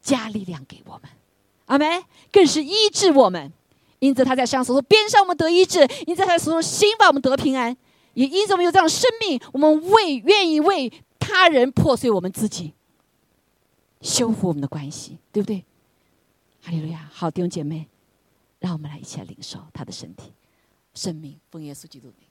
[0.00, 1.02] 加力量给我们。
[1.66, 2.02] 阿妹，
[2.32, 3.52] 更是医治我们。
[3.98, 7.76] 因此，他在上所说：“边上我们得医治；因此他所说，心把我们得平安。
[8.14, 12.74] 也因此，我们有这样的生命，我们为愿意为他人破碎我们自己，
[14.00, 15.64] 修复我们的关系，对不对？”
[16.62, 17.08] 哈利路亚！
[17.12, 17.88] 好弟兄姐妹，
[18.58, 20.32] 让我们来一起来领受他的身体、
[20.94, 22.28] 生命，奉耶稣基督名。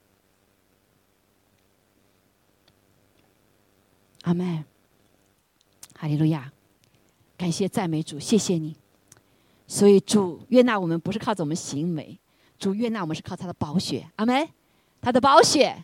[4.23, 4.63] 阿门。
[5.99, 6.51] 哈利路亚！
[7.37, 8.75] 感谢赞美主，谢谢你。
[9.67, 12.17] 所以主悦纳我们不是靠着我们行为，
[12.57, 14.47] 主悦纳我们是靠他的宝血，阿门。
[14.99, 15.83] 他的宝血，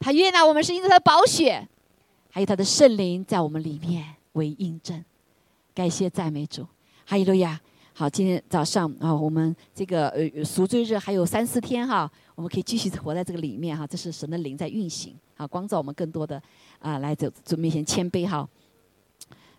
[0.00, 1.66] 他悦纳我们是因为他的宝血，
[2.30, 5.02] 还有他的圣灵在我们里面为印证，
[5.72, 6.66] 感谢赞美主，
[7.06, 7.58] 哈利路亚。
[7.92, 16.42] 好，今天早上啊，我们这个呃赎罪日还有三四天哈，我们可以继续活在这个里面哈，这是神的灵在运行，好光照我们更多的
[16.80, 18.46] 啊，来走主面前谦卑哈。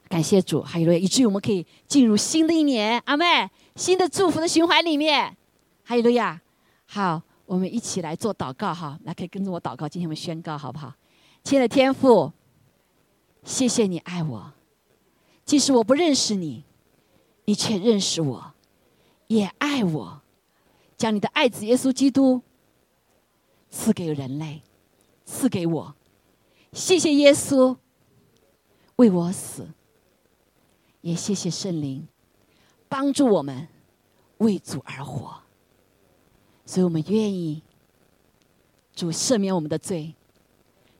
[0.08, 5.36] 感谢主，哈利路亚，以至于我们可以进入新的一年，阿妹，新的祝福的循环里面，
[5.84, 6.42] 哈利路亚。
[6.86, 10.94] 好，我们一起来做祷告哈，来可以跟着我祷告，今天我们宣告好不好？
[11.44, 12.32] 亲爱的天父，
[13.44, 14.54] 谢谢你爱我，
[15.44, 16.64] 即使我不认识你。
[17.48, 18.54] 你却认识我，
[19.28, 20.22] 也爱我，
[20.98, 22.42] 将你的爱子耶稣基督
[23.70, 24.64] 赐给人类，
[25.26, 25.96] 赐给我。
[26.74, 27.78] 谢谢耶稣
[28.96, 29.68] 为我死，
[31.06, 32.08] 也谢谢圣灵
[32.90, 33.68] 帮助我们
[34.40, 35.40] 为主而活。
[36.66, 37.62] 所以我们愿意
[38.96, 40.16] 主赦免我们的罪，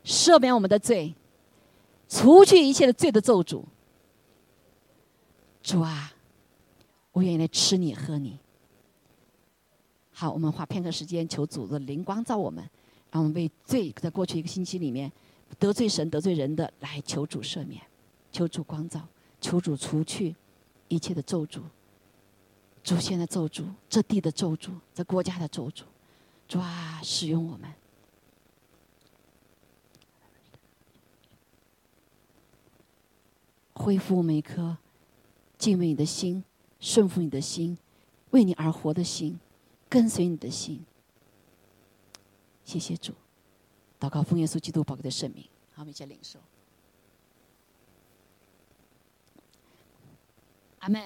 [0.04, 1.16] 赦免我们的罪，
[2.08, 3.64] 除去一切的罪的咒诅。
[5.64, 6.14] 主啊！
[7.12, 8.38] 我愿意来吃你喝你。
[10.12, 12.64] 好，我们花片刻时间求主的灵光照我们，
[13.10, 15.12] 让我们为罪在过去一个星期里面
[15.58, 17.82] 得罪神得罪人的来求主赦免，
[18.32, 19.02] 求主光照，
[19.46, 20.36] 求主除去
[20.88, 21.62] 一切的咒诅，
[22.84, 25.84] 祖先的咒诅，这地的咒诅，这国家的咒诅，
[26.48, 27.72] 主啊，使用我们，
[33.74, 34.76] 恢复我们一颗
[35.60, 36.44] 敬畏你的心。
[36.80, 37.78] 顺服你的心，
[38.32, 39.40] 为你而活的心，
[39.88, 40.84] 跟随你的心。
[42.64, 43.14] 谢谢主，
[44.00, 46.40] 祷告奉耶稣基督宝贵的圣名，好，我们一起领受。
[50.86, 51.02] 阿门，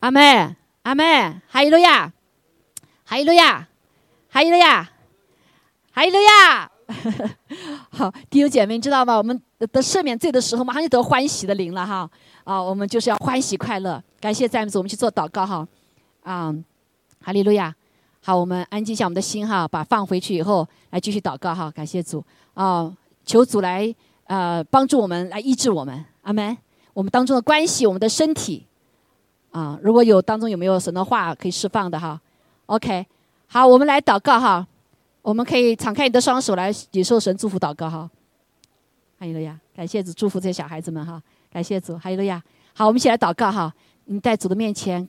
[0.00, 2.12] 阿门，阿门，哈利路亚，
[3.04, 3.68] 哈利路亚，
[4.28, 4.90] 哈利路亚，
[5.92, 6.68] 哈利路亚。
[7.90, 9.16] 好，弟兄姐妹，知道吗？
[9.16, 12.10] 我们得赦免罪的时候，马上就得欢喜的灵了哈。
[12.42, 14.02] 啊，我们就是要欢喜快乐。
[14.20, 15.68] 感谢赞美主，我们去做祷告哈，
[16.24, 16.52] 啊，
[17.20, 17.72] 哈利路亚。
[18.20, 21.70] 好，我们安静一下我们的心哈，把放回去以后来继续祷告哈。
[21.70, 22.92] 感谢主啊，
[23.24, 23.94] 求主来
[24.24, 26.58] 呃帮助我们来医治我们，阿门。
[26.94, 28.66] 我们当中的关系，我们的身体
[29.52, 32.20] 啊，如果有当中有没有神的话可以释放的哈
[32.66, 33.06] ？OK，
[33.46, 34.66] 好，我们来祷告哈。
[35.22, 38.10] 我们可以敞开你的双手来接受神祝福祷告哈。
[39.20, 41.22] 哈利路亚，感谢主祝福这些小孩子们哈。
[41.48, 42.42] 感谢主，哈利路亚。
[42.74, 43.72] 好，我们一起来祷告哈。
[44.06, 45.08] 你在主的面前，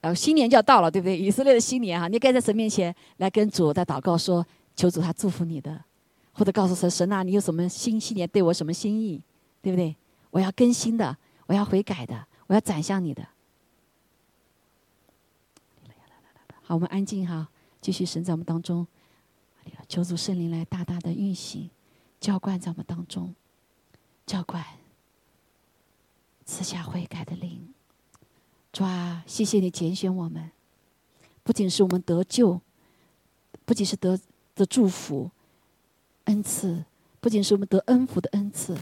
[0.00, 1.16] 呃，新年就要到了，对不对？
[1.16, 4.44] 以色列的新年哈，你该在神面前来跟主在祷告，说
[4.74, 5.80] 求主他祝福你的，
[6.32, 9.22] 或者告诉神神啊，你有什么新新年对我什么心意，
[9.62, 9.94] 对不对？
[10.30, 13.26] 我要更新的，我要悔改的，我要转向你的。
[16.62, 17.48] 好，我们安静哈，
[17.80, 18.86] 继续神在我们当中，
[19.88, 21.70] 求主圣灵来大大的运行，
[22.20, 23.34] 浇灌在我们当中，
[24.26, 24.62] 浇灌。
[26.44, 27.74] 赐下悔改的灵，
[28.72, 30.50] 主啊，谢谢你拣选我们，
[31.42, 32.62] 不仅是我们得救，
[33.66, 34.18] 不仅是得
[34.54, 35.30] 的祝福、
[36.24, 36.86] 恩赐，
[37.20, 38.78] 不仅是我们得恩福的恩赐，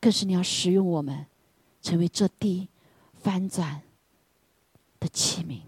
[0.00, 1.26] 更是你要使用我们，
[1.80, 2.68] 成为这地
[3.22, 3.82] 翻转
[5.00, 5.60] 的器皿。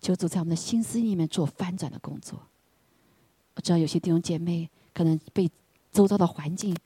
[0.00, 2.36] 求主在我们的心思里面做翻转的工作。
[3.54, 5.48] 我知道有些弟兄姐妹可能被
[5.92, 6.76] 周遭的环境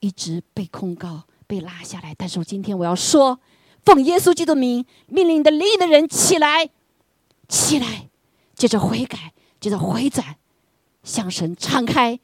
[0.00, 3.38] 一直被控告、被拉下来，但是我今天我要说，
[3.84, 6.70] 奉耶稣基督名，命令你的灵的人起来，
[7.46, 8.08] 起来，
[8.54, 10.38] 接着悔改，接着回转，
[11.06, 12.18] 向神敞开，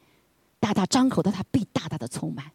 [0.58, 2.50] 大大张口的，他必大大的充满。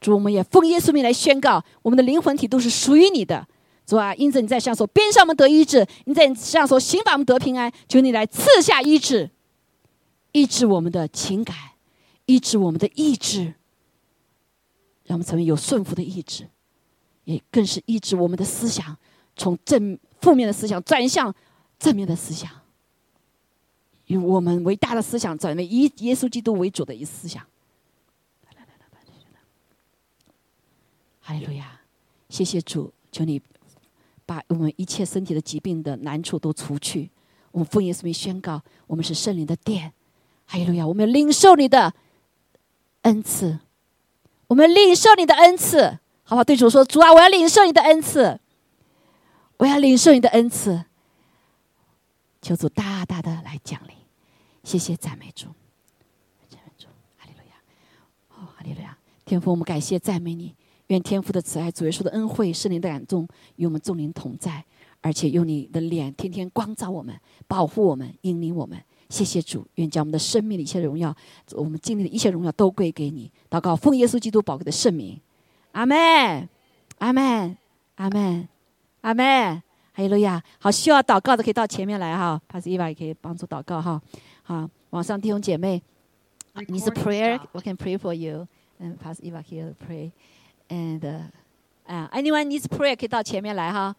[0.00, 3.46] 主，我们也奉耶稣名来宣告，我们的灵魂体都是属于你的。
[3.84, 9.30] 主啊，因此你在上说边上我们得医治，你在上说刑法我们得平安，求你来赐下医治，
[10.32, 11.56] 医治我们的情感，
[12.26, 13.54] 医治我们的意志，
[15.04, 16.48] 让我们成为有顺服的意志，
[17.24, 18.96] 也更是医治我们的思想，
[19.36, 21.34] 从正负面的思想转向
[21.78, 22.50] 正面的思想，
[24.06, 27.44] 以我们伟大的思想转为以耶稣基督为主的一思想。
[31.20, 31.80] 哈利路亚，
[32.28, 33.40] 谢谢主，求你。
[34.28, 37.08] 把我们一切身体的疾病的难处都除去。
[37.52, 39.92] 我们奉耶稣名宣告：我们是圣灵的殿。
[40.46, 40.84] 哈利路亚！
[40.84, 41.94] 我们领受你的
[43.02, 43.60] 恩赐，
[44.48, 46.42] 我们领受你的恩赐，好不好？
[46.42, 48.40] 对主说：主啊，我要领受你的恩赐，
[49.58, 50.86] 我要领受你的恩赐。
[52.42, 53.95] 求主大大的来降临。
[54.66, 55.46] 谢谢赞美主，
[56.48, 57.54] 赞美主，哈利路亚！
[58.30, 58.98] 哦，哈利路亚！
[59.24, 60.52] 天父，我们感谢赞美你。
[60.88, 64.64] 愿天父的慈爱、主耶稣的恩惠、圣灵的感动与我们众灵同在，
[65.00, 67.14] 而且用你的脸天天光照我们、
[67.46, 68.76] 保护我们、引领我们。
[69.08, 71.14] 谢谢主，愿将我们的生命的一切荣耀，
[71.52, 73.30] 我们经历的一切荣耀都归给你。
[73.48, 75.16] 祷告，奉耶稣基督宝贵的圣名，
[75.70, 75.96] 阿门，
[76.98, 77.56] 阿门，
[77.94, 78.48] 阿门，
[79.02, 79.62] 阿门。
[79.92, 80.42] 哈利路亚！
[80.58, 83.98] 好，需要祷告的可以到前面来哈，帕斯伊娃也可以帮助祷告哈。
[84.48, 85.82] 好，网上弟兄姐妹，
[86.68, 88.46] 你是 prayer，we can pray for you。
[88.78, 91.04] 嗯，Pass Eva here pray，and
[91.84, 93.96] 啊，anyone needs prayer 可以到前面来哈。